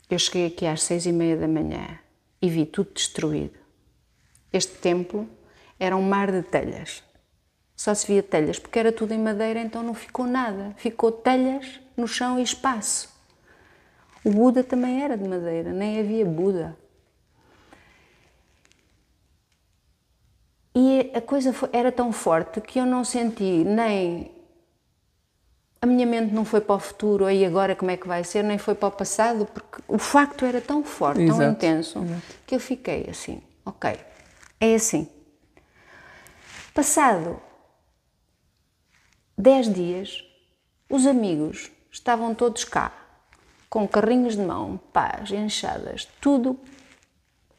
eu 0.09 0.17
cheguei 0.17 0.47
aqui 0.47 0.65
às 0.65 0.83
seis 0.83 1.05
e 1.05 1.11
meia 1.11 1.37
da 1.37 1.47
manhã 1.47 1.99
e 2.41 2.49
vi 2.49 2.65
tudo 2.65 2.93
destruído. 2.93 3.59
Este 4.51 4.77
templo 4.77 5.29
era 5.79 5.95
um 5.95 6.01
mar 6.01 6.31
de 6.31 6.41
telhas 6.41 7.03
só 7.79 7.93
se 7.93 8.05
via 8.07 8.21
telhas, 8.21 8.59
porque 8.59 8.77
era 8.77 8.91
tudo 8.91 9.13
em 9.13 9.17
madeira, 9.17 9.57
então 9.61 9.81
não 9.81 9.93
ficou 9.93 10.27
nada. 10.27 10.73
Ficou 10.75 11.13
telhas 11.13 11.79
no 11.95 12.09
chão 12.09 12.37
e 12.37 12.43
espaço. 12.43 13.09
O 14.21 14.31
Buda 14.31 14.65
também 14.65 15.01
era 15.01 15.17
de 15.17 15.25
madeira, 15.25 15.71
nem 15.71 15.97
havia 15.97 16.25
Buda. 16.25 16.77
E 20.75 21.09
a 21.15 21.21
coisa 21.21 21.53
foi, 21.53 21.69
era 21.71 21.89
tão 21.89 22.11
forte 22.11 22.59
que 22.59 22.79
eu 22.79 22.85
não 22.85 23.05
senti 23.05 23.63
nem 23.63 24.29
a 25.81 25.85
minha 25.85 26.05
mente 26.05 26.33
não 26.33 26.43
foi 26.43 26.59
para 26.61 26.75
o 26.75 26.79
futuro, 26.79 27.25
aí 27.25 27.45
agora 27.45 27.75
como 27.75 27.91
é 27.91 27.97
que 27.97 28.07
vai 28.07 28.23
ser, 28.23 28.43
nem 28.43 28.57
foi 28.57 28.75
para 28.75 28.89
o 28.89 28.91
passado, 28.91 29.45
porque 29.45 29.81
o 29.87 29.97
facto 29.97 30.45
era 30.45 30.59
tão 30.59 30.83
forte, 30.83 31.21
Exato, 31.21 31.39
tão 31.39 31.51
intenso, 31.51 31.99
exato. 32.03 32.21
que 32.45 32.55
eu 32.55 32.59
fiquei 32.59 33.07
assim, 33.09 33.41
ok, 33.65 33.97
é 34.59 34.75
assim. 34.75 35.07
Passado 36.73 37.39
10 39.37 39.73
dias, 39.73 40.23
os 40.89 41.05
amigos 41.05 41.71
estavam 41.91 42.35
todos 42.35 42.65
cá, 42.65 42.91
com 43.69 43.87
carrinhos 43.87 44.35
de 44.35 44.41
mão, 44.41 44.79
pás, 44.91 45.31
enxadas, 45.31 46.07
tudo 46.19 46.59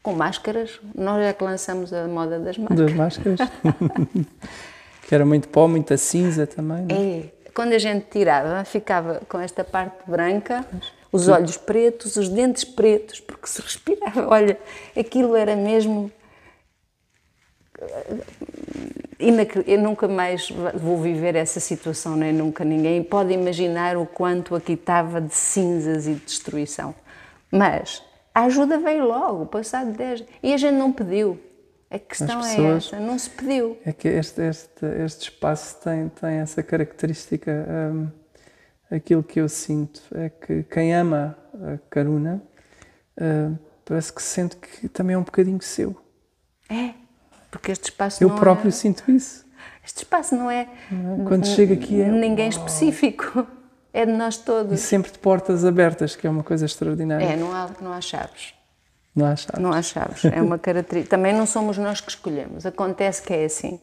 com 0.03 0.13
máscaras. 0.13 0.79
Nós 0.95 1.23
é 1.23 1.33
que 1.33 1.43
lançamos 1.43 1.93
a 1.93 2.07
moda 2.07 2.39
das 2.39 2.57
máscaras. 2.57 2.85
Das 2.85 2.93
máscaras. 2.93 3.39
que 5.07 5.15
era 5.15 5.25
muito 5.25 5.47
pó, 5.49 5.67
muita 5.67 5.97
cinza 5.97 6.45
também. 6.45 6.85
Não? 6.85 6.95
é? 6.95 7.40
Quando 7.53 7.73
a 7.73 7.77
gente 7.79 8.05
tirava, 8.09 8.63
ficava 8.63 9.21
com 9.27 9.39
esta 9.39 9.63
parte 9.63 9.97
branca, 10.07 10.65
os 11.11 11.27
olhos 11.27 11.57
pretos, 11.57 12.15
os 12.15 12.29
dentes 12.29 12.63
pretos, 12.63 13.19
porque 13.19 13.47
se 13.47 13.61
respirava. 13.61 14.27
Olha, 14.31 14.57
aquilo 14.97 15.35
era 15.35 15.55
mesmo. 15.55 16.11
inacre- 19.19 19.63
Eu 19.67 19.79
nunca 19.79 20.07
mais 20.07 20.49
vou 20.75 20.97
viver 21.01 21.35
essa 21.35 21.59
situação, 21.59 22.15
nem 22.15 22.31
nunca 22.33 22.63
ninguém 22.63 23.03
pode 23.03 23.33
imaginar 23.33 23.97
o 23.97 24.05
quanto 24.05 24.55
aqui 24.55 24.73
estava 24.73 25.19
de 25.21 25.33
cinzas 25.35 26.07
e 26.07 26.13
de 26.13 26.21
destruição. 26.25 26.95
Mas 27.51 28.01
a 28.33 28.43
ajuda 28.43 28.77
veio 28.79 29.05
logo, 29.05 29.45
passado 29.45 29.91
10. 29.91 30.23
E 30.41 30.53
a 30.53 30.57
gente 30.57 30.75
não 30.75 30.91
pediu. 30.91 31.39
A 31.91 31.99
questão 31.99 32.39
é 32.39 32.49
pessoas- 32.49 32.85
essa, 32.87 32.99
não 32.99 33.19
se 33.19 33.29
pediu. 33.29 33.77
É 33.85 33.91
que 33.91 34.07
este, 34.07 34.41
este, 34.41 34.85
este 35.03 35.23
espaço 35.23 35.77
tem, 35.81 36.07
tem 36.09 36.35
essa 36.35 36.63
característica. 36.63 37.51
hum, 37.93 38.07
aquilo 38.89 39.21
que 39.23 39.39
eu 39.39 39.47
sinto 39.49 40.01
é 40.15 40.29
que 40.29 40.63
quem 40.63 40.93
ama 40.95 41.37
a 41.53 41.77
Karuna 41.89 42.41
hum, 43.19 43.57
parece 43.85 44.11
que 44.13 44.21
sente 44.23 44.55
que 44.57 44.87
também 44.89 45.15
é 45.15 45.17
um 45.17 45.23
bocadinho 45.23 45.61
seu. 45.61 45.95
É, 46.69 46.93
porque 47.49 47.71
este 47.71 47.85
espaço 47.89 48.23
Eu 48.23 48.29
não 48.29 48.37
próprio 48.37 48.69
é... 48.69 48.71
sinto 48.71 49.09
isso. 49.11 49.45
Este 49.85 49.97
espaço 50.03 50.35
não 50.35 50.49
é 50.49 50.67
Quando 51.27 51.45
chega 51.45 51.73
aqui 51.73 51.99
é. 52.01 52.07
ninguém 52.09 52.47
específico, 52.49 53.45
é 53.93 54.05
de 54.05 54.11
nós 54.13 54.35
E 54.37 54.43
todos. 54.43 54.79
sempre 54.79 55.11
de 55.11 55.19
portas 55.19 55.65
abertas, 55.65 56.15
que 56.15 56.25
é 56.25 56.29
uma 56.29 56.43
coisa 56.43 56.65
extraordinária. 56.65 57.25
É, 57.25 57.35
não 57.35 57.53
há, 57.53 57.69
não 57.81 57.91
há 57.91 57.99
chaves. 57.99 58.53
Não 59.15 59.25
há 59.25 59.35
chave. 59.35 59.61
Não 59.61 59.73
há 59.73 59.81
chaves. 59.81 60.25
É 60.25 60.41
uma 60.41 60.57
característica. 60.57 61.17
Também 61.17 61.33
não 61.33 61.45
somos 61.45 61.77
nós 61.77 61.99
que 61.99 62.09
escolhemos. 62.09 62.65
Acontece 62.65 63.21
que 63.21 63.33
é 63.33 63.45
assim. 63.45 63.79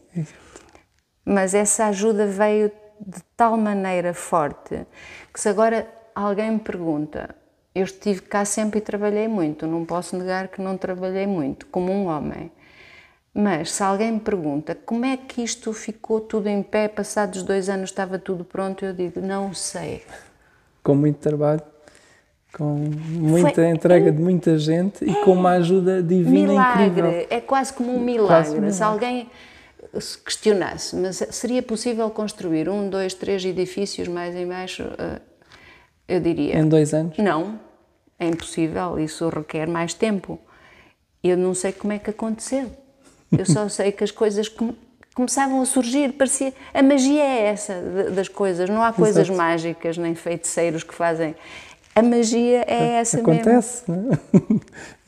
Mas 1.24 1.54
essa 1.54 1.86
ajuda 1.86 2.26
veio 2.26 2.72
de 3.00 3.20
tal 3.36 3.56
maneira 3.56 4.14
forte 4.14 4.86
que 5.32 5.40
se 5.40 5.48
agora 5.48 5.86
alguém 6.14 6.52
me 6.52 6.58
pergunta, 6.58 7.34
eu 7.74 7.84
estive 7.84 8.22
cá 8.22 8.44
sempre 8.44 8.78
e 8.78 8.82
trabalhei 8.82 9.28
muito, 9.28 9.66
não 9.66 9.84
posso 9.84 10.16
negar 10.16 10.48
que 10.48 10.60
não 10.60 10.76
trabalhei 10.76 11.26
muito, 11.26 11.66
como 11.66 11.92
um 11.92 12.06
homem. 12.06 12.50
Mas 13.32 13.72
se 13.72 13.82
alguém 13.82 14.12
me 14.12 14.20
pergunta 14.20 14.74
como 14.74 15.04
é 15.04 15.16
que 15.16 15.42
isto 15.42 15.72
ficou 15.72 16.20
tudo 16.20 16.48
em 16.48 16.62
pé, 16.62 16.88
passados 16.88 17.42
dois 17.42 17.68
anos 17.68 17.90
estava 17.90 18.18
tudo 18.18 18.44
pronto, 18.44 18.84
eu 18.84 18.92
digo, 18.92 19.20
não 19.20 19.54
sei. 19.54 20.02
Com 20.82 20.96
muito 20.96 21.18
trabalho, 21.18 21.62
com 22.52 22.64
muita 23.10 23.54
Foi- 23.54 23.68
entrega 23.68 24.10
de 24.10 24.20
muita 24.20 24.58
gente 24.58 25.04
e 25.04 25.14
com 25.24 25.32
uma 25.32 25.50
ajuda 25.52 26.02
divina 26.02 26.54
incrível. 26.54 27.04
Milagre, 27.04 27.26
é 27.30 27.40
quase 27.40 27.72
como 27.72 27.94
um 27.94 28.00
milagre. 28.00 28.58
um 28.60 28.70
Se 28.70 28.82
alguém 28.82 29.30
se 30.00 30.18
questionasse, 30.18 30.96
mas 30.96 31.16
seria 31.30 31.62
possível 31.62 32.08
construir 32.10 32.68
um, 32.68 32.88
dois, 32.88 33.14
três 33.14 33.44
edifícios 33.44 34.08
mais 34.08 34.34
em 34.34 34.46
baixo? 34.46 34.84
Eh, 34.98 35.20
Eu 36.10 36.20
diria, 36.20 36.58
Em 36.58 36.66
dois 36.66 36.94
anos. 36.94 37.18
não, 37.18 37.60
é 38.18 38.26
impossível, 38.26 38.98
isso 38.98 39.28
requer 39.28 39.68
mais 39.68 39.92
tempo. 39.92 40.38
Eu 41.22 41.36
não 41.36 41.52
sei 41.52 41.70
como 41.70 41.92
é 41.92 41.98
que 41.98 42.08
aconteceu. 42.08 42.70
Eu 43.30 43.44
só 43.44 43.68
sei 43.68 43.92
que 43.92 44.02
as 44.02 44.10
coisas 44.10 44.48
come- 44.48 44.74
começavam 45.14 45.60
a 45.60 45.66
surgir, 45.66 46.12
parecia. 46.14 46.54
A 46.72 46.82
magia 46.82 47.22
é 47.22 47.42
essa 47.48 47.74
das 48.14 48.26
coisas, 48.28 48.70
não 48.70 48.82
há 48.82 48.90
coisas 48.90 49.26
Exato. 49.26 49.36
mágicas 49.36 49.98
nem 49.98 50.14
feiticeiros 50.14 50.82
que 50.82 50.94
fazem. 50.94 51.34
A 51.98 52.02
magia 52.02 52.64
é 52.66 52.94
essa 53.00 53.16
mesmo. 53.18 53.32
Acontece, 53.32 53.82
não 53.90 54.10
é? 54.12 54.18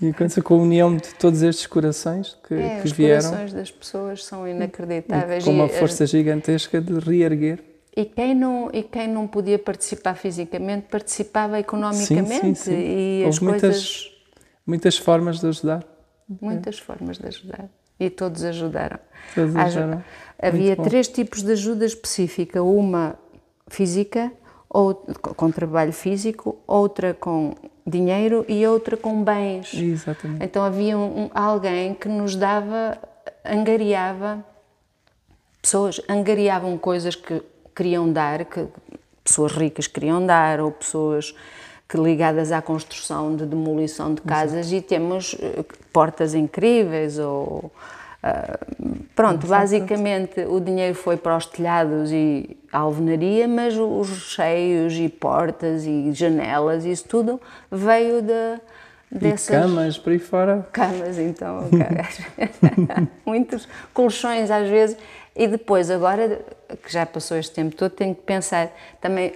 E 0.03 0.09
aconteceu 0.09 0.43
com 0.43 0.55
a 0.55 0.59
união 0.59 0.97
de 0.97 1.15
todos 1.15 1.43
estes 1.43 1.67
corações 1.67 2.37
que, 2.49 2.55
É, 2.55 2.81
que 2.81 2.87
os 2.87 2.93
vieram 2.93 3.23
corações 3.31 3.53
das 3.53 3.71
pessoas 3.71 4.25
são 4.25 4.49
e 4.49 4.53
inacreditáveis. 4.53 5.45
com 5.45 5.51
uma 5.51 5.67
e, 5.67 5.69
força 5.69 6.07
gigantesca 6.07 6.81
de 6.81 6.99
reerguer. 6.99 7.63
e 7.95 8.05
quem 8.07 8.35
não 8.35 8.71
e 8.73 8.83
quem 8.83 9.07
não 9.09 9.27
podia 9.27 9.59
participar 9.59 10.15
fisicamente 10.15 10.87
participava 10.91 11.59
economicamente 11.59 12.35
Sim, 12.41 12.55
sim, 12.55 12.71
sim. 12.71 12.73
e 12.75 13.19
Houve 13.25 13.29
as 13.29 13.39
muitas, 13.41 13.61
coisas 13.71 14.11
muitas 14.67 14.97
formas 14.97 15.41
de 15.41 15.47
ajudar. 15.49 15.85
muitas 16.41 16.79
formas 16.79 17.19
de 17.19 17.27
ajudar 17.27 17.69
e 17.99 18.09
todos 18.09 18.43
ajudaram. 18.45 18.99
Todos 19.35 19.55
ajudaram. 19.55 20.03
Havia 20.41 20.75
três 20.77 21.09
tipos 21.09 21.43
de 21.43 21.53
ajuda 21.53 21.85
específica, 21.85 22.63
uma 22.63 23.17
física 23.69 24.33
ou 24.73 24.95
com 24.95 25.51
trabalho 25.51 25.93
físico, 25.93 26.57
outra 26.65 27.13
com 27.13 27.55
dinheiro 27.85 28.45
e 28.49 28.65
outra 28.65 28.97
com 28.97 29.23
bens. 29.25 29.75
Exatamente. 29.75 30.45
Então 30.45 30.63
havia 30.63 30.97
um- 30.97 31.29
alguém 31.35 31.93
que 31.93 32.09
nos 32.09 32.37
dava, 32.37 32.97
angariava, 33.45 34.45
pessoas 35.61 36.01
angariavam 36.09 36.79
coisas 36.79 37.17
que 37.17 37.43
queriam 37.75 38.13
dar, 38.13 38.45
que 38.45 38.65
pessoas 39.25 39.53
ricas 39.53 39.89
queriam 39.89 40.25
dar, 40.25 40.61
ou 40.61 40.71
pessoas 40.71 41.35
que 41.89 41.97
ligadas 41.99 42.53
à 42.53 42.63
construção 42.63 43.35
de 43.35 43.45
demolição 43.45 44.15
de 44.15 44.21
casas 44.21 44.71
e 44.71 44.81
temos 44.81 45.35
eh, 45.41 45.65
portas 45.93 46.35
incríveis 46.35 47.19
ou 47.19 47.73
pronto, 49.15 49.47
basicamente 49.47 50.41
o 50.43 50.61
dinheiro 50.61 50.95
foi 50.95 51.17
para 51.17 51.37
os 51.37 51.47
telhados 51.47 52.11
e 52.13 52.57
a 52.73 52.79
alvenaria, 52.81 53.49
mas 53.49 53.77
os 53.77 54.09
cheios 54.35 54.95
e 54.95 55.09
portas 55.09 55.85
e 55.85 56.13
janelas, 56.13 56.85
isso 56.85 57.09
tudo 57.09 57.41
veio 57.71 58.21
de, 58.23 58.61
E 59.13 59.19
dessas 59.19 59.49
camas 59.49 59.99
por 59.99 60.13
aí 60.13 60.19
fora. 60.19 60.67
camas, 60.73 61.19
então, 61.19 61.69
muitos 63.25 63.67
colchões 63.95 64.51
às 64.51 64.69
vezes. 64.69 64.97
E 65.35 65.47
depois, 65.47 65.91
agora 65.91 66.41
que 66.83 66.93
já 66.93 67.07
passou 67.07 67.37
este 67.39 67.55
tempo 67.55 67.75
todo, 67.75 67.93
tenho 67.93 68.15
que 68.15 68.23
pensar 68.23 68.71
também 69.01 69.33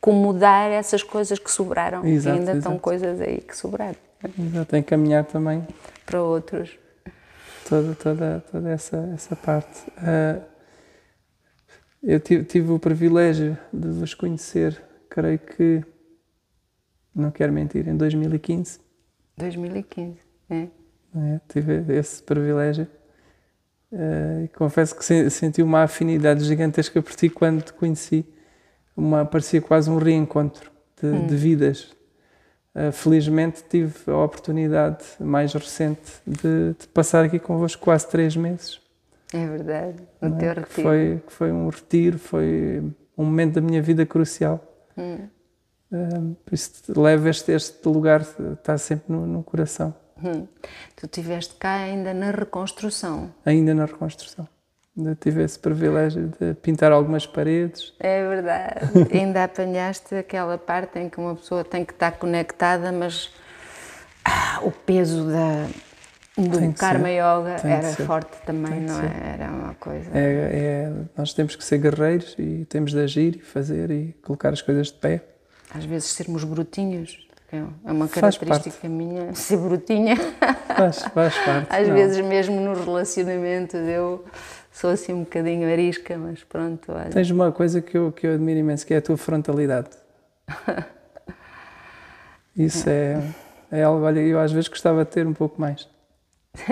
como 0.00 0.32
dar 0.32 0.70
essas 0.70 1.02
coisas 1.02 1.38
que 1.38 1.50
sobraram. 1.50 2.04
Exato, 2.06 2.36
e 2.36 2.38
ainda 2.38 2.52
estão 2.52 2.72
exato. 2.72 2.82
coisas 2.82 3.20
aí 3.20 3.38
que 3.40 3.56
sobraram 3.56 3.96
Exato, 4.38 4.76
encaminhar 4.76 5.24
também 5.24 5.66
para 6.06 6.22
outros. 6.22 6.70
Toda, 7.68 7.94
toda, 7.94 8.44
toda 8.50 8.70
essa, 8.70 8.96
essa 9.14 9.36
parte. 9.36 9.90
Ah, 9.96 10.40
eu 12.02 12.18
tive, 12.18 12.44
tive 12.44 12.72
o 12.72 12.78
privilégio 12.78 13.56
de 13.72 13.88
vos 13.88 14.12
conhecer, 14.14 14.82
creio 15.08 15.38
que, 15.38 15.84
não 17.14 17.30
quero 17.30 17.52
mentir, 17.52 17.86
em 17.88 17.96
2015. 17.96 18.80
2015, 19.36 20.18
é? 20.50 20.68
né? 21.14 21.40
tive 21.48 21.84
esse 21.94 22.22
privilégio. 22.22 22.86
E 23.92 24.48
confesso 24.56 24.96
que 24.96 25.04
se- 25.04 25.28
senti 25.30 25.62
uma 25.62 25.82
afinidade 25.82 26.44
gigantesca 26.44 27.00
por 27.02 27.14
ti 27.14 27.28
quando 27.28 27.62
te 27.62 27.72
conheci. 27.74 28.24
Uma, 28.96 29.24
parecia 29.24 29.60
quase 29.60 29.90
um 29.90 29.98
reencontro 29.98 30.70
de, 31.00 31.26
de 31.26 31.36
vidas. 31.36 31.94
Ah, 32.74 32.90
felizmente 32.90 33.62
tive 33.68 33.94
a 34.06 34.16
oportunidade 34.16 35.04
mais 35.20 35.52
recente 35.52 36.12
de, 36.26 36.74
de 36.78 36.88
passar 36.88 37.24
aqui 37.24 37.38
convosco 37.38 37.82
quase 37.82 38.08
três 38.08 38.34
meses. 38.36 38.80
É 39.32 39.46
verdade. 39.46 40.02
O 40.20 40.28
não 40.28 40.36
é? 40.36 40.40
teu 40.40 40.54
que, 40.54 40.60
retiro. 40.60 40.82
foi, 40.82 41.22
que 41.26 41.32
foi 41.32 41.52
um 41.52 41.68
retiro, 41.68 42.18
foi 42.18 42.82
um 43.16 43.24
momento 43.24 43.54
da 43.54 43.60
minha 43.60 43.82
vida 43.82 44.04
crucial. 44.06 44.60
Hum. 44.96 45.28
Ah, 45.92 46.34
por 46.44 46.54
isso 46.54 46.72
levo 47.00 47.28
este, 47.28 47.52
este 47.52 47.86
lugar, 47.88 48.22
está 48.52 48.78
sempre 48.78 49.12
no, 49.12 49.26
no 49.26 49.42
coração, 49.42 49.94
Hum. 50.24 50.46
Tu 50.94 51.06
estiveste 51.06 51.54
cá 51.56 51.74
ainda 51.78 52.14
na 52.14 52.30
reconstrução. 52.30 53.34
ainda 53.44 53.74
na 53.74 53.86
reconstrução. 53.86 54.46
Ainda 54.96 55.16
tive 55.18 55.42
esse 55.42 55.58
privilégio 55.58 56.30
de 56.38 56.52
pintar 56.54 56.92
algumas 56.92 57.26
paredes. 57.26 57.94
É 57.98 58.28
verdade. 58.28 58.90
Ainda 59.12 59.44
apanhaste 59.44 60.14
aquela 60.14 60.58
parte 60.58 60.98
em 60.98 61.08
que 61.08 61.18
uma 61.18 61.34
pessoa 61.34 61.64
tem 61.64 61.82
que 61.84 61.92
estar 61.92 62.12
conectada, 62.12 62.92
mas 62.92 63.32
ah, 64.22 64.60
o 64.62 64.70
peso 64.70 65.24
da, 65.24 65.66
do 66.36 66.58
Tem 66.58 66.72
Karma 66.72 67.06
ser. 67.06 67.14
Yoga 67.14 67.56
Tem 67.62 67.72
era 67.72 67.92
forte 67.92 68.36
também, 68.44 68.72
Tem 68.72 68.80
não 68.82 69.00
é? 69.00 69.34
Era 69.34 69.50
uma 69.50 69.74
coisa. 69.74 70.10
É, 70.12 70.50
é- 70.52 70.92
nós 71.16 71.32
temos 71.32 71.56
que 71.56 71.64
ser 71.64 71.78
guerreiros 71.78 72.34
e 72.38 72.66
temos 72.68 72.92
de 72.92 73.00
agir 73.00 73.36
e 73.36 73.40
fazer 73.40 73.90
e 73.90 74.14
colocar 74.22 74.50
as 74.50 74.60
coisas 74.60 74.88
de 74.88 74.94
pé. 74.94 75.22
Às 75.74 75.86
vezes 75.86 76.08
sermos 76.10 76.44
brutinhos. 76.44 77.26
que 77.48 77.56
É 77.56 77.90
uma 77.90 78.08
característica 78.08 78.88
minha, 78.90 79.32
ser 79.34 79.56
brutinha. 79.56 80.16
Faz, 80.76 80.98
faz 80.98 81.38
parte. 81.38 81.66
Às 81.70 81.88
não. 81.88 81.94
vezes 81.94 82.20
mesmo 82.24 82.60
no 82.60 82.74
relacionamento 82.74 83.78
eu 83.78 84.24
Sou 84.72 84.90
assim 84.90 85.12
um 85.12 85.20
bocadinho 85.20 85.70
arisca, 85.70 86.16
mas 86.16 86.42
pronto. 86.42 86.90
Olha. 86.90 87.10
Tens 87.10 87.30
uma 87.30 87.52
coisa 87.52 87.82
que 87.82 87.96
eu, 87.96 88.10
que 88.10 88.26
eu 88.26 88.34
admiro 88.34 88.58
imenso, 88.58 88.86
que 88.86 88.94
é 88.94 88.96
a 88.96 89.02
tua 89.02 89.18
frontalidade. 89.18 89.90
Isso 92.56 92.88
é, 92.88 93.22
é 93.70 93.82
algo, 93.82 94.04
olha, 94.04 94.20
eu 94.20 94.40
às 94.40 94.50
vezes 94.50 94.68
gostava 94.68 95.04
de 95.04 95.10
ter 95.10 95.26
um 95.26 95.34
pouco 95.34 95.60
mais. 95.60 95.88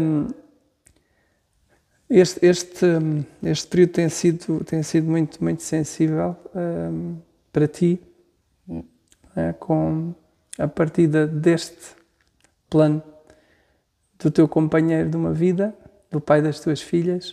um, 0.00 0.28
este, 2.08 2.46
este, 2.46 2.86
este 3.42 3.66
período 3.68 3.90
tem 3.90 4.08
sido, 4.08 4.64
tem 4.64 4.82
sido 4.82 5.10
muito, 5.10 5.42
muito 5.42 5.62
sensível 5.62 6.36
um, 6.54 7.18
para 7.52 7.66
ti, 7.66 8.00
é, 9.36 9.52
com 9.52 10.14
a 10.58 10.68
partida 10.68 11.26
deste 11.26 11.96
plano 12.70 13.02
do 14.26 14.30
teu 14.32 14.48
companheiro 14.48 15.08
de 15.08 15.16
uma 15.16 15.32
vida, 15.32 15.72
do 16.10 16.20
pai 16.20 16.42
das 16.42 16.58
tuas 16.58 16.80
filhas, 16.80 17.32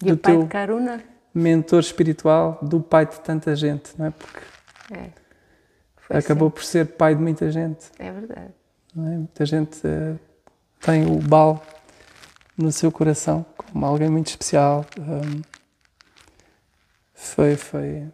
e 0.00 0.12
do 0.12 0.16
pai 0.16 0.32
teu 0.32 0.42
de 0.44 0.48
Karuna? 0.48 1.02
mentor 1.34 1.80
espiritual, 1.80 2.60
do 2.62 2.80
pai 2.80 3.06
de 3.06 3.18
tanta 3.18 3.56
gente, 3.56 3.90
não 3.98 4.06
é? 4.06 4.10
Porque 4.12 4.40
é, 4.94 6.16
acabou 6.16 6.46
assim. 6.46 6.54
por 6.54 6.62
ser 6.62 6.86
pai 6.86 7.16
de 7.16 7.20
muita 7.20 7.50
gente. 7.50 7.90
É 7.98 8.12
verdade. 8.12 8.52
É? 8.52 9.00
Muita 9.00 9.44
gente 9.44 9.84
uh, 9.84 10.16
tem 10.80 11.04
o 11.06 11.18
Bal 11.18 11.60
no 12.56 12.70
seu 12.70 12.92
coração 12.92 13.44
como 13.56 13.84
alguém 13.84 14.08
muito 14.08 14.28
especial. 14.28 14.86
Um, 14.96 15.42
foi, 17.14 17.56
foi, 17.56 18.06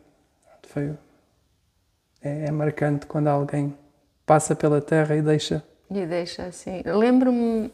foi 0.66 0.94
é, 2.22 2.46
é 2.46 2.50
marcante 2.50 3.04
quando 3.04 3.28
alguém 3.28 3.76
passa 4.24 4.56
pela 4.56 4.80
terra 4.80 5.14
e 5.14 5.20
deixa 5.20 5.62
e 5.90 6.06
deixa 6.06 6.44
assim. 6.44 6.82
Lembro-me 6.84 7.72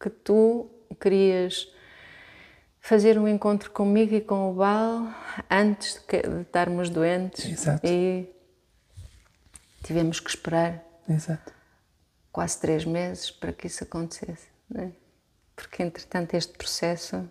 que 0.00 0.10
tu 0.10 0.70
querias 1.00 1.68
fazer 2.80 3.18
um 3.18 3.28
encontro 3.28 3.70
comigo 3.70 4.14
e 4.14 4.20
com 4.20 4.50
o 4.50 4.54
Bal 4.54 5.06
antes 5.50 6.02
de, 6.08 6.22
de 6.22 6.40
estarmos 6.42 6.88
doentes. 6.88 7.44
Exato. 7.44 7.86
E 7.86 8.28
tivemos 9.82 10.20
que 10.20 10.30
esperar 10.30 10.82
Exato. 11.08 11.52
quase 12.32 12.58
três 12.60 12.84
meses 12.84 13.30
para 13.30 13.52
que 13.52 13.66
isso 13.66 13.84
acontecesse. 13.84 14.48
Né? 14.68 14.92
Porque, 15.54 15.82
entretanto, 15.82 16.34
este 16.34 16.56
processo 16.56 17.28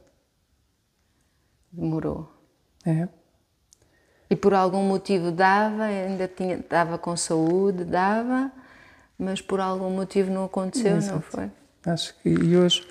demorou. 1.72 2.32
É. 2.86 3.08
E 4.30 4.36
por 4.36 4.54
algum 4.54 4.84
motivo 4.84 5.32
dava, 5.32 5.84
ainda 5.84 6.28
tinha, 6.28 6.64
dava 6.70 6.98
com 6.98 7.16
saúde, 7.16 7.86
dava, 7.86 8.52
mas 9.18 9.42
por 9.42 9.60
algum 9.60 9.90
motivo 9.90 10.32
não 10.32 10.46
aconteceu, 10.46 10.98
Exato. 10.98 11.16
não 11.16 11.22
foi? 11.22 11.52
Acho 11.86 12.16
que 12.20 12.30
e 12.30 12.58
hoje 12.58 12.88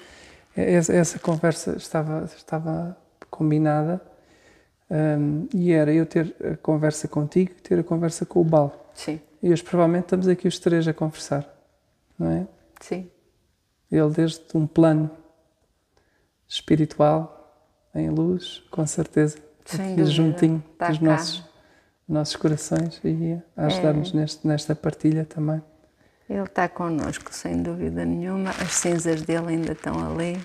essa 0.56 1.18
conversa 1.18 1.76
estava 1.76 2.24
estava 2.24 2.96
combinada 3.30 4.00
um, 4.90 5.48
e 5.52 5.72
era 5.72 5.92
eu 5.92 6.06
ter 6.06 6.34
a 6.52 6.56
conversa 6.56 7.06
contigo 7.08 7.52
e 7.52 7.60
ter 7.60 7.78
a 7.78 7.84
conversa 7.84 8.24
com 8.24 8.40
o 8.40 8.44
Bal. 8.44 8.90
Sim. 8.94 9.20
E 9.42 9.52
hoje 9.52 9.62
provavelmente 9.62 10.04
estamos 10.04 10.28
aqui 10.28 10.48
os 10.48 10.58
três 10.58 10.86
a 10.88 10.94
conversar, 10.94 11.46
não 12.18 12.30
é? 12.30 12.46
Sim. 12.80 13.10
Ele 13.90 14.10
desde 14.10 14.42
um 14.54 14.66
plano 14.66 15.10
espiritual 16.48 17.32
em 17.94 18.08
luz, 18.08 18.62
com 18.70 18.86
certeza, 18.86 19.38
Sem 19.64 19.92
aqui 19.92 20.04
juntinho 20.06 20.62
tá 20.78 20.88
dos 20.88 21.00
nossos, 21.00 21.44
nossos 22.08 22.36
corações 22.36 23.00
e 23.04 23.40
a 23.56 23.66
ajudar-nos 23.66 24.14
é. 24.14 24.48
nesta 24.48 24.74
partilha 24.74 25.24
também. 25.24 25.62
Ele 26.28 26.42
está 26.42 26.68
connosco, 26.68 27.32
sem 27.32 27.62
dúvida 27.62 28.04
nenhuma. 28.04 28.50
As 28.50 28.72
cinzas 28.74 29.22
dele 29.22 29.48
ainda 29.48 29.72
estão 29.72 29.94
ali. 30.10 30.40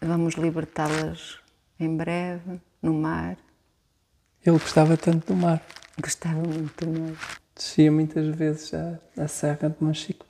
Vamos 0.00 0.34
libertá-las 0.34 1.38
em 1.78 1.96
breve, 1.96 2.60
no 2.80 2.92
mar. 2.92 3.36
Ele 4.44 4.58
gostava 4.58 4.96
tanto 4.96 5.32
do 5.32 5.36
mar. 5.36 5.62
Gostava 6.00 6.40
muito 6.42 6.84
do 6.84 7.00
mar. 7.00 7.16
Descia 7.54 7.92
muitas 7.92 8.26
vezes 8.34 8.74
a, 8.74 8.98
a 9.16 9.28
Serra 9.28 9.68
de 9.68 9.76
Monchico 9.80 10.26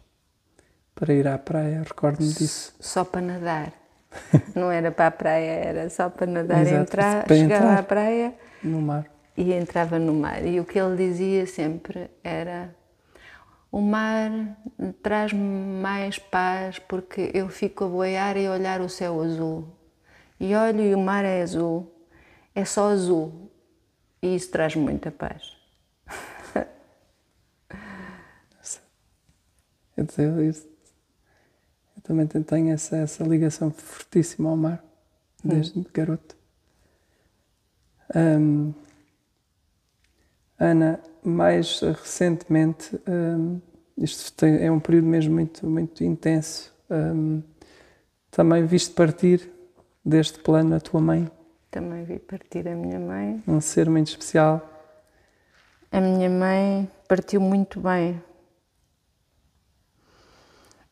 para 0.95 1.15
ir 1.15 1.27
à 1.27 1.39
praia, 1.39 1.83
recordo-me 1.87 2.31
disso. 2.33 2.75
Só 2.79 3.05
para 3.05 3.23
nadar. 3.23 3.73
Não 4.55 4.71
era 4.71 4.91
para 4.93 5.07
a 5.07 5.11
praia, 5.11 5.51
era 5.51 5.89
só 5.89 6.11
para 6.11 6.27
nadar, 6.27 6.61
Exato, 6.61 6.83
entrar, 6.83 7.25
para 7.25 7.37
chegava 7.37 7.65
entrar 7.65 7.79
à 7.79 7.83
praia 7.83 8.35
no 8.63 8.83
mar. 8.83 9.07
e 9.35 9.53
entrava 9.55 9.99
no 9.99 10.13
mar. 10.13 10.45
E 10.45 10.61
o 10.61 10.65
que 10.67 10.79
ele 10.79 10.97
dizia 10.97 11.47
sempre 11.47 12.11
era 12.23 12.75
o 13.73 13.81
mar 13.81 14.31
traz-me 15.03 15.41
mais 15.81 16.19
paz 16.19 16.79
porque 16.79 17.31
eu 17.33 17.49
fico 17.49 17.85
a 17.85 17.89
boiar 17.89 18.37
e 18.37 18.47
olhar 18.47 18.83
o 18.83 18.89
céu 18.89 19.23
azul. 19.23 19.67
E 20.39 20.55
olho 20.55 20.83
e 20.83 20.95
o 20.95 21.01
mar 21.01 21.25
é 21.25 21.41
azul. 21.41 21.91
É 22.55 22.67
só 22.67 22.91
azul. 22.91 23.51
E 24.21 24.37
isso 24.37 24.51
traz 24.51 24.77
muita 24.77 25.11
paz. 25.11 25.57
Quer 29.95 30.05
dizer, 30.05 30.29
eu, 30.29 30.43
eu 30.43 30.55
também 32.03 32.27
tenho 32.27 32.75
essa, 32.75 32.97
essa 32.97 33.25
ligação 33.25 33.71
fortíssima 33.71 34.51
ao 34.51 34.57
mar, 34.57 34.85
desde 35.43 35.79
hum. 35.79 35.85
garoto. 35.95 36.37
Um, 38.15 38.75
Ana, 40.59 41.01
mais 41.25 41.81
recentemente, 41.81 43.01
um, 43.09 43.61
isto 43.97 44.45
é 44.45 44.71
um 44.71 44.81
período 44.81 45.07
mesmo 45.07 45.35
muito, 45.35 45.67
muito 45.67 46.03
intenso. 46.05 46.73
Um, 46.91 47.43
também 48.31 48.67
viste 48.67 48.95
partir 48.95 49.51
deste 50.05 50.39
plano 50.41 50.75
a 50.75 50.81
tua 50.81 51.01
mãe? 51.01 51.31
Também 51.71 52.05
vi 52.05 52.19
partir 52.19 52.67
a 52.69 52.75
minha 52.75 52.99
mãe. 52.99 53.43
Um 53.47 53.61
ser 53.61 53.89
muito 53.89 54.09
especial. 54.09 54.69
A 55.91 56.01
minha 56.01 56.29
mãe 56.29 56.91
partiu 57.07 57.41
muito 57.41 57.81
bem. 57.81 58.23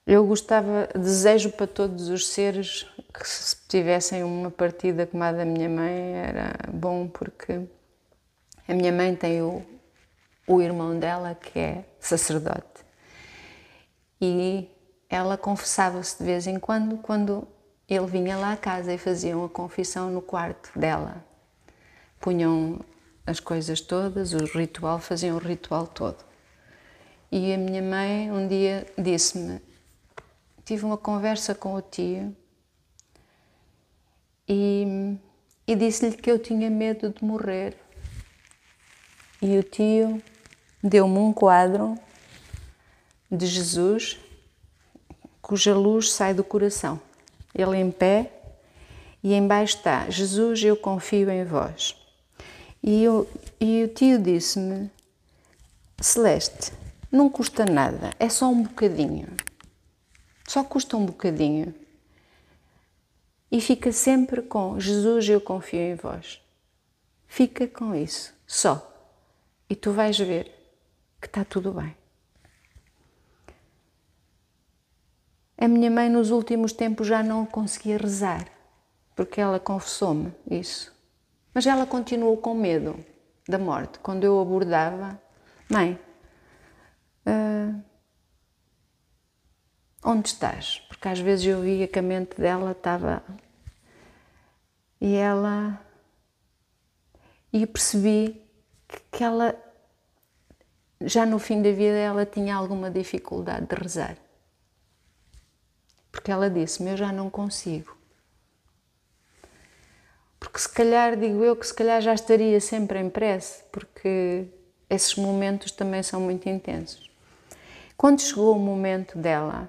Eu 0.06 0.26
gostava, 0.26 0.88
desejo 0.94 1.52
para 1.52 1.66
todos 1.66 2.08
os 2.08 2.28
seres 2.28 2.86
que 3.12 3.28
se 3.28 3.56
tivessem 3.68 4.24
uma 4.24 4.50
partida 4.50 5.06
como 5.06 5.22
a 5.22 5.32
da 5.32 5.44
minha 5.44 5.68
mãe, 5.68 6.14
era 6.14 6.52
bom 6.72 7.06
porque 7.06 7.60
a 8.66 8.74
minha 8.74 8.92
mãe 8.92 9.14
tem 9.14 9.40
o, 9.42 9.62
o 10.50 10.60
irmão 10.60 10.98
dela 10.98 11.32
que 11.32 11.56
é 11.60 11.84
sacerdote. 12.00 12.84
E 14.20 14.68
ela 15.08 15.38
confessava-se 15.38 16.18
de 16.18 16.24
vez 16.24 16.44
em 16.48 16.58
quando, 16.58 16.98
quando 16.98 17.46
ele 17.88 18.06
vinha 18.06 18.36
lá 18.36 18.54
à 18.54 18.56
casa 18.56 18.92
e 18.92 18.98
faziam 18.98 19.44
a 19.44 19.48
confissão 19.48 20.10
no 20.10 20.20
quarto 20.20 20.76
dela. 20.76 21.24
Punham 22.18 22.80
as 23.24 23.38
coisas 23.38 23.80
todas, 23.80 24.32
o 24.32 24.44
ritual, 24.58 24.98
faziam 24.98 25.36
o 25.36 25.38
ritual 25.38 25.86
todo. 25.86 26.18
E 27.30 27.54
a 27.54 27.56
minha 27.56 27.80
mãe 27.80 28.32
um 28.32 28.48
dia 28.48 28.84
disse-me: 28.98 29.60
tive 30.64 30.84
uma 30.84 30.98
conversa 30.98 31.54
com 31.54 31.74
o 31.74 31.80
tio 31.80 32.36
e, 34.48 35.16
e 35.64 35.76
disse-lhe 35.76 36.16
que 36.16 36.28
eu 36.28 36.40
tinha 36.40 36.68
medo 36.68 37.10
de 37.10 37.24
morrer. 37.24 37.76
E 39.40 39.56
o 39.56 39.62
tio 39.62 40.20
deu-me 40.82 41.18
um 41.18 41.32
quadro 41.32 41.98
de 43.30 43.46
Jesus, 43.46 44.18
cuja 45.40 45.74
luz 45.74 46.10
sai 46.12 46.34
do 46.34 46.42
coração. 46.42 47.00
Ele 47.54 47.76
em 47.76 47.90
pé 47.90 48.32
e 49.22 49.34
embaixo 49.34 49.76
está: 49.76 50.08
Jesus, 50.08 50.62
eu 50.62 50.76
confio 50.76 51.30
em 51.30 51.44
vós. 51.44 51.96
E, 52.82 53.02
eu, 53.02 53.28
e 53.60 53.84
o 53.84 53.88
tio 53.88 54.18
disse-me: 54.18 54.90
Celeste, 56.00 56.72
não 57.12 57.28
custa 57.28 57.64
nada, 57.64 58.10
é 58.18 58.28
só 58.28 58.48
um 58.48 58.62
bocadinho. 58.62 59.28
Só 60.46 60.64
custa 60.64 60.96
um 60.96 61.04
bocadinho. 61.04 61.74
E 63.52 63.60
fica 63.60 63.92
sempre 63.92 64.42
com 64.42 64.78
Jesus, 64.78 65.28
eu 65.28 65.40
confio 65.40 65.80
em 65.80 65.94
vós. 65.94 66.40
Fica 67.26 67.66
com 67.66 67.94
isso, 67.94 68.32
só. 68.46 68.86
E 69.68 69.74
tu 69.74 69.92
vais 69.92 70.18
ver 70.18 70.59
que 71.20 71.26
está 71.26 71.44
tudo 71.44 71.72
bem. 71.72 71.96
A 75.58 75.68
minha 75.68 75.90
mãe, 75.90 76.08
nos 76.08 76.30
últimos 76.30 76.72
tempos, 76.72 77.06
já 77.06 77.22
não 77.22 77.44
conseguia 77.44 77.98
rezar, 77.98 78.48
porque 79.14 79.40
ela 79.40 79.60
confessou-me 79.60 80.32
isso. 80.50 80.90
Mas 81.52 81.66
ela 81.66 81.84
continuou 81.84 82.38
com 82.38 82.54
medo 82.54 83.04
da 83.46 83.58
morte. 83.58 83.98
Quando 83.98 84.24
eu 84.24 84.40
abordava, 84.40 85.20
mãe, 85.68 85.98
uh, 87.26 87.82
onde 90.02 90.28
estás? 90.28 90.80
Porque 90.88 91.08
às 91.08 91.18
vezes 91.20 91.44
eu 91.44 91.60
via 91.60 91.86
que 91.86 91.98
a 91.98 92.02
mente 92.02 92.40
dela 92.40 92.70
estava. 92.70 93.22
E 94.98 95.14
ela. 95.14 95.78
E 97.52 97.66
percebi 97.66 98.40
que 99.10 99.24
ela, 99.24 99.54
já 101.02 101.24
no 101.24 101.38
fim 101.38 101.62
da 101.62 101.70
vida, 101.70 101.96
ela 101.96 102.26
tinha 102.26 102.54
alguma 102.54 102.90
dificuldade 102.90 103.66
de 103.66 103.74
rezar 103.74 104.16
Porque 106.12 106.30
ela 106.30 106.50
disse-me: 106.50 106.90
Eu 106.90 106.96
já 106.96 107.12
não 107.12 107.30
consigo. 107.30 107.96
Porque 110.38 110.58
se 110.58 110.68
calhar, 110.68 111.16
digo 111.16 111.44
eu, 111.44 111.54
que 111.54 111.66
se 111.66 111.74
calhar 111.74 112.00
já 112.00 112.14
estaria 112.14 112.60
sempre 112.60 112.98
em 112.98 113.10
prece, 113.10 113.62
porque 113.70 114.48
esses 114.88 115.14
momentos 115.14 115.70
também 115.70 116.02
são 116.02 116.20
muito 116.20 116.48
intensos. 116.48 117.10
Quando 117.96 118.22
chegou 118.22 118.56
o 118.56 118.58
momento 118.58 119.18
dela, 119.18 119.68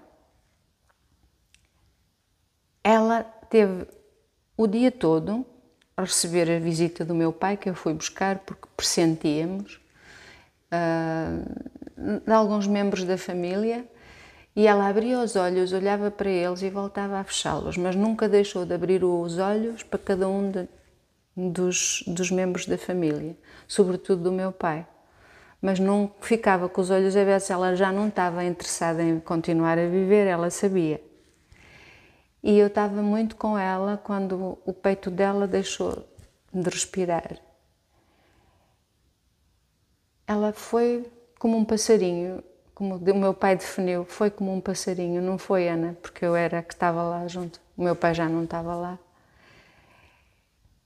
ela 2.82 3.22
teve 3.24 3.86
o 4.56 4.66
dia 4.66 4.90
todo 4.90 5.46
a 5.98 6.04
receber 6.04 6.50
a 6.50 6.58
visita 6.58 7.04
do 7.04 7.14
meu 7.14 7.34
pai, 7.34 7.58
que 7.58 7.70
eu 7.70 7.76
fui 7.76 7.94
buscar 7.94 8.40
porque 8.40 8.70
pressentíamos, 8.78 9.81
uh, 10.72 12.22
de 12.26 12.32
alguns 12.32 12.68
membros 12.68 13.04
da 13.04 13.18
família, 13.18 13.86
e 14.56 14.68
ela 14.68 14.88
abria 14.88 15.20
os 15.20 15.36
olhos, 15.36 15.72
olhava 15.72 16.12
para 16.12 16.30
eles 16.30 16.62
e 16.62 16.70
voltava 16.70 17.20
a 17.20 17.24
fechá-los, 17.24 17.78
mas 17.78 17.96
nunca 17.96 18.28
deixou 18.28 18.66
de 18.66 18.74
abrir 18.74 19.04
os 19.04 19.38
olhos 19.38 19.84
para 19.84 20.00
cada 20.00 20.28
um 20.28 20.52
de, 20.52 20.68
dos, 21.36 22.04
dos 22.08 22.32
membros 22.32 22.66
da 22.66 22.78
família, 22.78 23.38
sobretudo 23.68 24.24
do 24.24 24.32
meu 24.32 24.52
pai 24.52 24.86
mas 25.62 25.80
não 25.80 26.12
ficava 26.20 26.68
com 26.68 26.82
os 26.82 26.90
olhos 26.90 27.16
abertos. 27.16 27.50
Ela 27.50 27.76
já 27.76 27.92
não 27.92 28.08
estava 28.08 28.44
interessada 28.44 29.04
em 29.04 29.20
continuar 29.20 29.78
a 29.78 29.88
viver, 29.88 30.26
ela 30.26 30.50
sabia. 30.50 31.02
E 32.44 32.58
eu 32.58 32.68
estava 32.68 33.02
muito 33.04 33.36
com 33.36 33.58
ela 33.58 33.98
quando 34.04 34.58
o 34.66 34.74
peito 34.74 35.12
dela 35.12 35.48
deixou 35.48 36.04
de 36.52 36.70
respirar. 36.70 37.38
Ela 40.32 40.54
foi 40.54 41.12
como 41.38 41.58
um 41.58 41.66
passarinho, 41.66 42.42
como 42.74 42.96
o 42.96 43.16
meu 43.16 43.34
pai 43.34 43.58
definiu, 43.58 44.06
foi 44.06 44.32
como 44.32 44.54
um 44.54 44.62
passarinho, 44.62 45.22
não 45.22 45.38
foi 45.38 45.68
Ana, 45.68 45.98
porque 46.02 46.24
eu 46.24 46.34
era 46.34 46.64
que 46.64 46.74
estava 46.74 47.04
lá 47.04 47.28
junto. 47.28 47.60
O 47.76 47.84
meu 47.84 47.98
pai 47.98 48.14
já 48.14 48.30
não 48.30 48.46
estava 48.46 48.74
lá. 48.74 48.98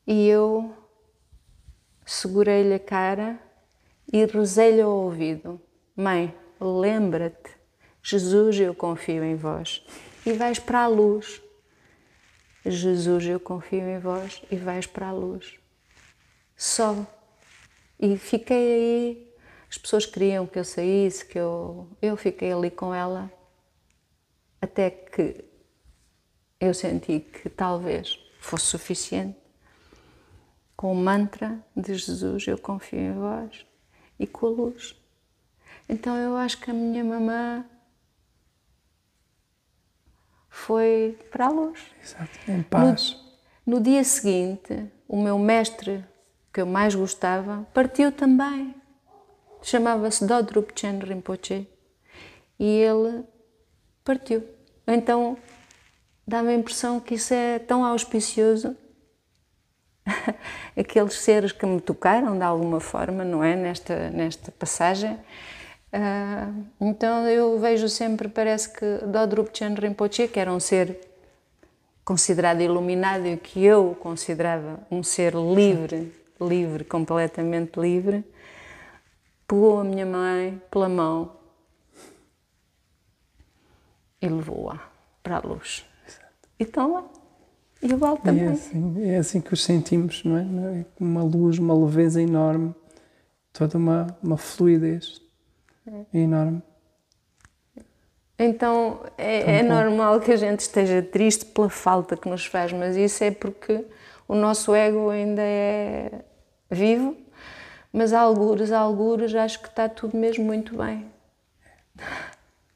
E 0.07 0.27
eu 0.27 0.75
segurei-lhe 2.03 2.73
a 2.73 2.79
cara 2.79 3.39
e 4.11 4.25
rezei-lhe 4.25 4.81
ao 4.81 4.89
ouvido: 4.89 5.61
Mãe, 5.95 6.35
lembra-te, 6.59 7.51
Jesus, 8.01 8.59
eu 8.59 8.73
confio 8.73 9.23
em 9.23 9.35
vós. 9.35 9.85
E 10.25 10.33
vais 10.33 10.57
para 10.57 10.85
a 10.85 10.87
luz. 10.87 11.39
Jesus, 12.65 13.23
eu 13.27 13.39
confio 13.39 13.87
em 13.87 13.99
vós. 13.99 14.41
E 14.49 14.55
vais 14.55 14.87
para 14.87 15.09
a 15.09 15.13
luz. 15.13 15.59
Só. 16.57 17.05
E 17.99 18.17
fiquei 18.17 18.73
aí. 18.73 19.34
As 19.75 19.77
pessoas 19.77 20.05
queriam 20.05 20.47
que 20.47 20.57
eu 20.57 20.63
saísse, 20.63 21.25
que 21.25 21.37
eu. 21.37 21.89
Eu 22.01 22.15
fiquei 22.15 22.53
ali 22.53 22.71
com 22.71 22.93
ela. 22.93 23.29
Até 24.61 24.89
que 24.89 25.43
eu 26.61 26.73
senti 26.73 27.19
que 27.19 27.49
talvez 27.49 28.17
fosse 28.39 28.67
suficiente. 28.67 29.37
Com 30.77 30.93
o 30.93 30.95
mantra 30.95 31.59
de 31.75 31.93
Jesus, 31.93 32.47
eu 32.47 32.57
confio 32.57 32.99
em 32.99 33.13
vós 33.13 33.65
e 34.17 34.25
com 34.25 34.47
a 34.47 34.49
luz. 34.49 34.95
Então 35.89 36.15
eu 36.15 36.37
acho 36.37 36.57
que 36.61 36.71
a 36.71 36.73
minha 36.73 37.03
mamã 37.03 37.65
foi 40.49 41.19
para 41.29 41.47
a 41.47 41.49
luz. 41.49 41.81
Exato, 42.01 42.31
em 42.49 42.63
paz. 42.63 43.21
No, 43.65 43.75
no 43.75 43.83
dia 43.83 44.05
seguinte, 44.05 44.89
o 45.05 45.21
meu 45.21 45.37
mestre, 45.37 46.03
que 46.53 46.61
eu 46.61 46.65
mais 46.65 46.95
gostava, 46.95 47.67
partiu 47.73 48.09
também. 48.09 48.73
Chamava-se 49.65 50.23
Dodrup 50.27 50.79
Chen 50.79 50.99
Rinpoche. 50.99 51.67
E 52.59 52.65
ele 52.67 53.23
partiu. 54.03 54.43
Então 54.85 55.35
dá-me 56.27 56.49
a 56.49 56.53
impressão 56.53 56.99
que 56.99 57.15
isso 57.15 57.33
é 57.33 57.57
tão 57.57 57.83
auspicioso 57.83 58.77
aqueles 60.77 61.15
seres 61.15 61.51
que 61.51 61.65
me 61.65 61.81
tocaram 61.81 62.37
de 62.37 62.43
alguma 62.43 62.79
forma, 62.79 63.25
não 63.25 63.43
é? 63.43 63.55
Nesta, 63.55 64.11
nesta 64.11 64.51
passagem. 64.51 65.13
Uh, 65.91 66.63
então 66.79 67.27
eu 67.27 67.57
vejo 67.59 67.89
sempre, 67.89 68.27
parece 68.27 68.69
que 68.69 69.03
Dodrup 69.07 69.49
Chan 69.51 69.73
Rinpoche, 69.73 70.27
que 70.27 70.39
era 70.39 70.53
um 70.53 70.59
ser 70.59 70.95
considerado 72.03 72.61
iluminado 72.61 73.25
e 73.25 73.35
que 73.35 73.65
eu 73.65 73.97
considerava 73.99 74.79
um 74.91 75.01
ser 75.01 75.33
livre, 75.33 76.13
livre, 76.39 76.83
completamente 76.83 77.79
livre, 77.79 78.23
pegou 79.47 79.79
a 79.79 79.83
minha 79.83 80.05
mãe 80.05 80.61
pela 80.71 80.89
mão 80.89 81.31
e 84.21 84.27
levou-a 84.27 84.79
para 85.21 85.37
a 85.37 85.39
luz. 85.39 85.85
Então 86.59 86.93
lá 86.93 87.05
e 87.81 87.93
o 87.93 87.97
Val 87.97 88.17
também. 88.17 88.45
É 88.45 88.49
assim, 88.49 89.03
é 89.03 89.17
assim 89.17 89.41
que 89.41 89.53
os 89.53 89.63
sentimos, 89.63 90.23
não 90.23 90.37
é? 90.37 90.79
é? 90.79 90.85
Uma 90.99 91.21
luz, 91.21 91.59
uma 91.59 91.73
leveza 91.73 92.21
enorme, 92.21 92.73
toda 93.53 93.77
uma, 93.77 94.07
uma 94.23 94.37
fluidez 94.37 95.21
é. 95.87 96.17
enorme. 96.17 96.63
Então 98.39 99.01
é, 99.17 99.59
é 99.59 99.63
normal 99.63 100.19
que 100.19 100.31
a 100.31 100.35
gente 100.35 100.61
esteja 100.61 101.01
triste 101.01 101.45
pela 101.45 101.69
falta 101.69 102.17
que 102.17 102.27
nos 102.27 102.45
faz, 102.45 102.73
mas 102.73 102.97
isso 102.97 103.23
é 103.23 103.31
porque 103.31 103.85
o 104.27 104.35
nosso 104.35 104.73
ego 104.73 105.09
ainda 105.09 105.41
é 105.41 106.25
vivo, 106.69 107.15
mas 107.95 108.11
a 108.11 108.19
algures, 108.19 108.73
algures, 108.73 109.33
acho 109.33 109.61
que 109.61 109.69
está 109.69 109.87
tudo 109.87 110.17
mesmo 110.17 110.43
muito 110.43 110.77
bem. 110.77 111.09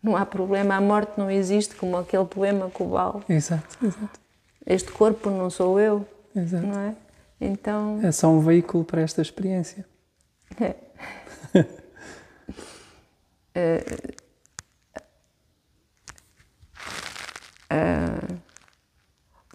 Não 0.01 0.15
há 0.15 0.25
problema, 0.25 0.75
a 0.75 0.81
morte 0.81 1.11
não 1.17 1.29
existe, 1.29 1.75
como 1.75 1.97
aquele 1.97 2.23
poema 2.23 2.69
com 2.69 2.85
o 2.85 2.89
Val. 2.91 3.21
Exato, 3.27 3.85
exato. 3.85 4.19
Este 4.65 4.89
corpo 4.93 5.29
não 5.29 5.49
sou 5.49 5.77
eu. 5.77 6.07
Exato. 6.33 6.65
Não 6.65 6.79
é? 6.79 6.95
Então... 7.41 7.99
é 8.01 8.13
só 8.13 8.29
um 8.29 8.39
veículo 8.39 8.85
para 8.85 9.01
esta 9.01 9.21
experiência. 9.21 9.85
É. 10.57 10.75
uh, 11.59 11.65
uh, 18.33 18.39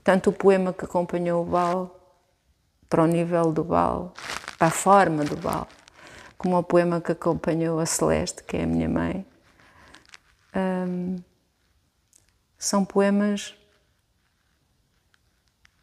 tanto 0.02 0.28
o 0.28 0.32
poema 0.32 0.74
que 0.74 0.84
acompanhou 0.84 1.42
o 1.42 1.46
Bal, 1.46 2.04
para 2.86 3.02
o 3.02 3.06
nível 3.06 3.50
do 3.50 3.64
Bal, 3.64 4.12
para 4.64 4.68
a 4.68 4.70
forma 4.70 5.24
do 5.24 5.36
Bal, 5.36 5.68
como 6.38 6.56
o 6.56 6.62
poema 6.62 6.98
que 6.98 7.12
acompanhou 7.12 7.78
a 7.78 7.84
Celeste, 7.84 8.42
que 8.44 8.56
é 8.56 8.62
a 8.62 8.66
minha 8.66 8.88
mãe, 8.88 9.26
um, 10.56 11.16
são 12.56 12.82
poemas 12.82 13.54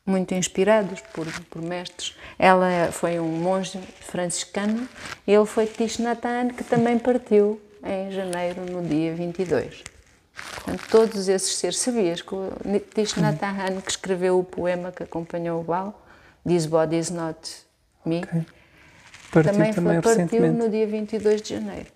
muito 0.04 0.34
inspirados 0.34 1.00
por, 1.14 1.28
por 1.44 1.62
mestres. 1.62 2.18
Ela 2.40 2.92
foi 2.92 3.20
um 3.20 3.28
monge 3.28 3.78
franciscano 4.00 4.90
e 5.28 5.32
ele 5.32 5.46
foi 5.46 5.68
Tish 5.68 6.00
Natan, 6.00 6.48
que 6.48 6.64
também 6.64 6.98
partiu 6.98 7.62
em 7.84 8.10
janeiro, 8.10 8.62
no 8.66 8.82
dia 8.82 9.14
22. 9.14 9.84
Portanto, 10.56 10.88
todos 10.90 11.28
esses 11.28 11.56
seres. 11.56 11.78
Sabias 11.78 12.24
que 12.24 12.34
o 12.34 12.52
Tish 12.96 13.14
Natan, 13.18 13.80
que 13.80 13.92
escreveu 13.92 14.40
o 14.40 14.44
poema 14.44 14.92
que 14.92 15.04
acompanhou 15.04 15.62
o 15.62 15.64
Bal, 15.64 16.04
This 16.48 16.66
Body 16.66 16.98
is 16.98 17.12
Not 17.12 17.68
Me, 18.04 18.24
okay. 18.24 18.44
Partiu 19.32 19.52
também, 19.54 19.74
também 19.74 20.02
foi, 20.02 20.16
partiu 20.16 20.54
no 20.54 20.70
dia 20.70 20.88
22 20.88 21.42
de 21.42 21.50
janeiro. 21.56 21.88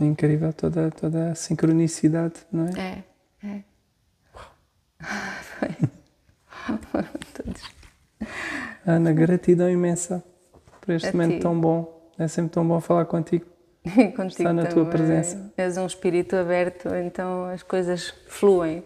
É 0.00 0.04
incrível 0.04 0.52
toda, 0.52 0.90
toda 0.90 1.30
a 1.30 1.34
sincronicidade, 1.34 2.34
não 2.52 2.66
é? 2.66 3.02
É, 3.42 3.48
é. 3.48 3.62
Foi. 5.42 5.68
Ana, 8.86 9.12
gratidão 9.12 9.70
imensa 9.70 10.22
por 10.80 10.94
este 10.94 11.08
a 11.08 11.12
momento 11.12 11.34
ti. 11.36 11.40
tão 11.40 11.58
bom. 11.60 12.10
É 12.18 12.28
sempre 12.28 12.52
tão 12.52 12.66
bom 12.66 12.80
falar 12.80 13.04
contigo. 13.06 13.44
contigo 13.84 14.26
Estar 14.26 14.52
na 14.52 14.62
também. 14.66 14.74
tua 14.74 14.86
presença. 14.86 15.52
És 15.56 15.76
um 15.76 15.86
espírito 15.86 16.36
aberto, 16.36 16.88
então 16.94 17.46
as 17.46 17.62
coisas 17.62 18.14
fluem. 18.28 18.82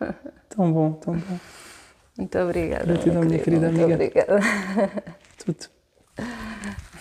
Tão 0.48 0.70
bom, 0.70 0.92
tão 0.92 1.14
bom. 1.14 1.38
Muito 2.18 2.38
obrigada. 2.38 2.84
Gratidão, 2.84 3.22
minha 3.22 3.38
querida 3.38 3.70
Muito 3.70 3.84
amiga. 3.84 3.94
obrigada. 3.94 4.40
Tudo. 5.38 5.70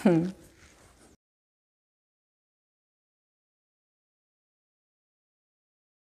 Hmm. 0.03 0.40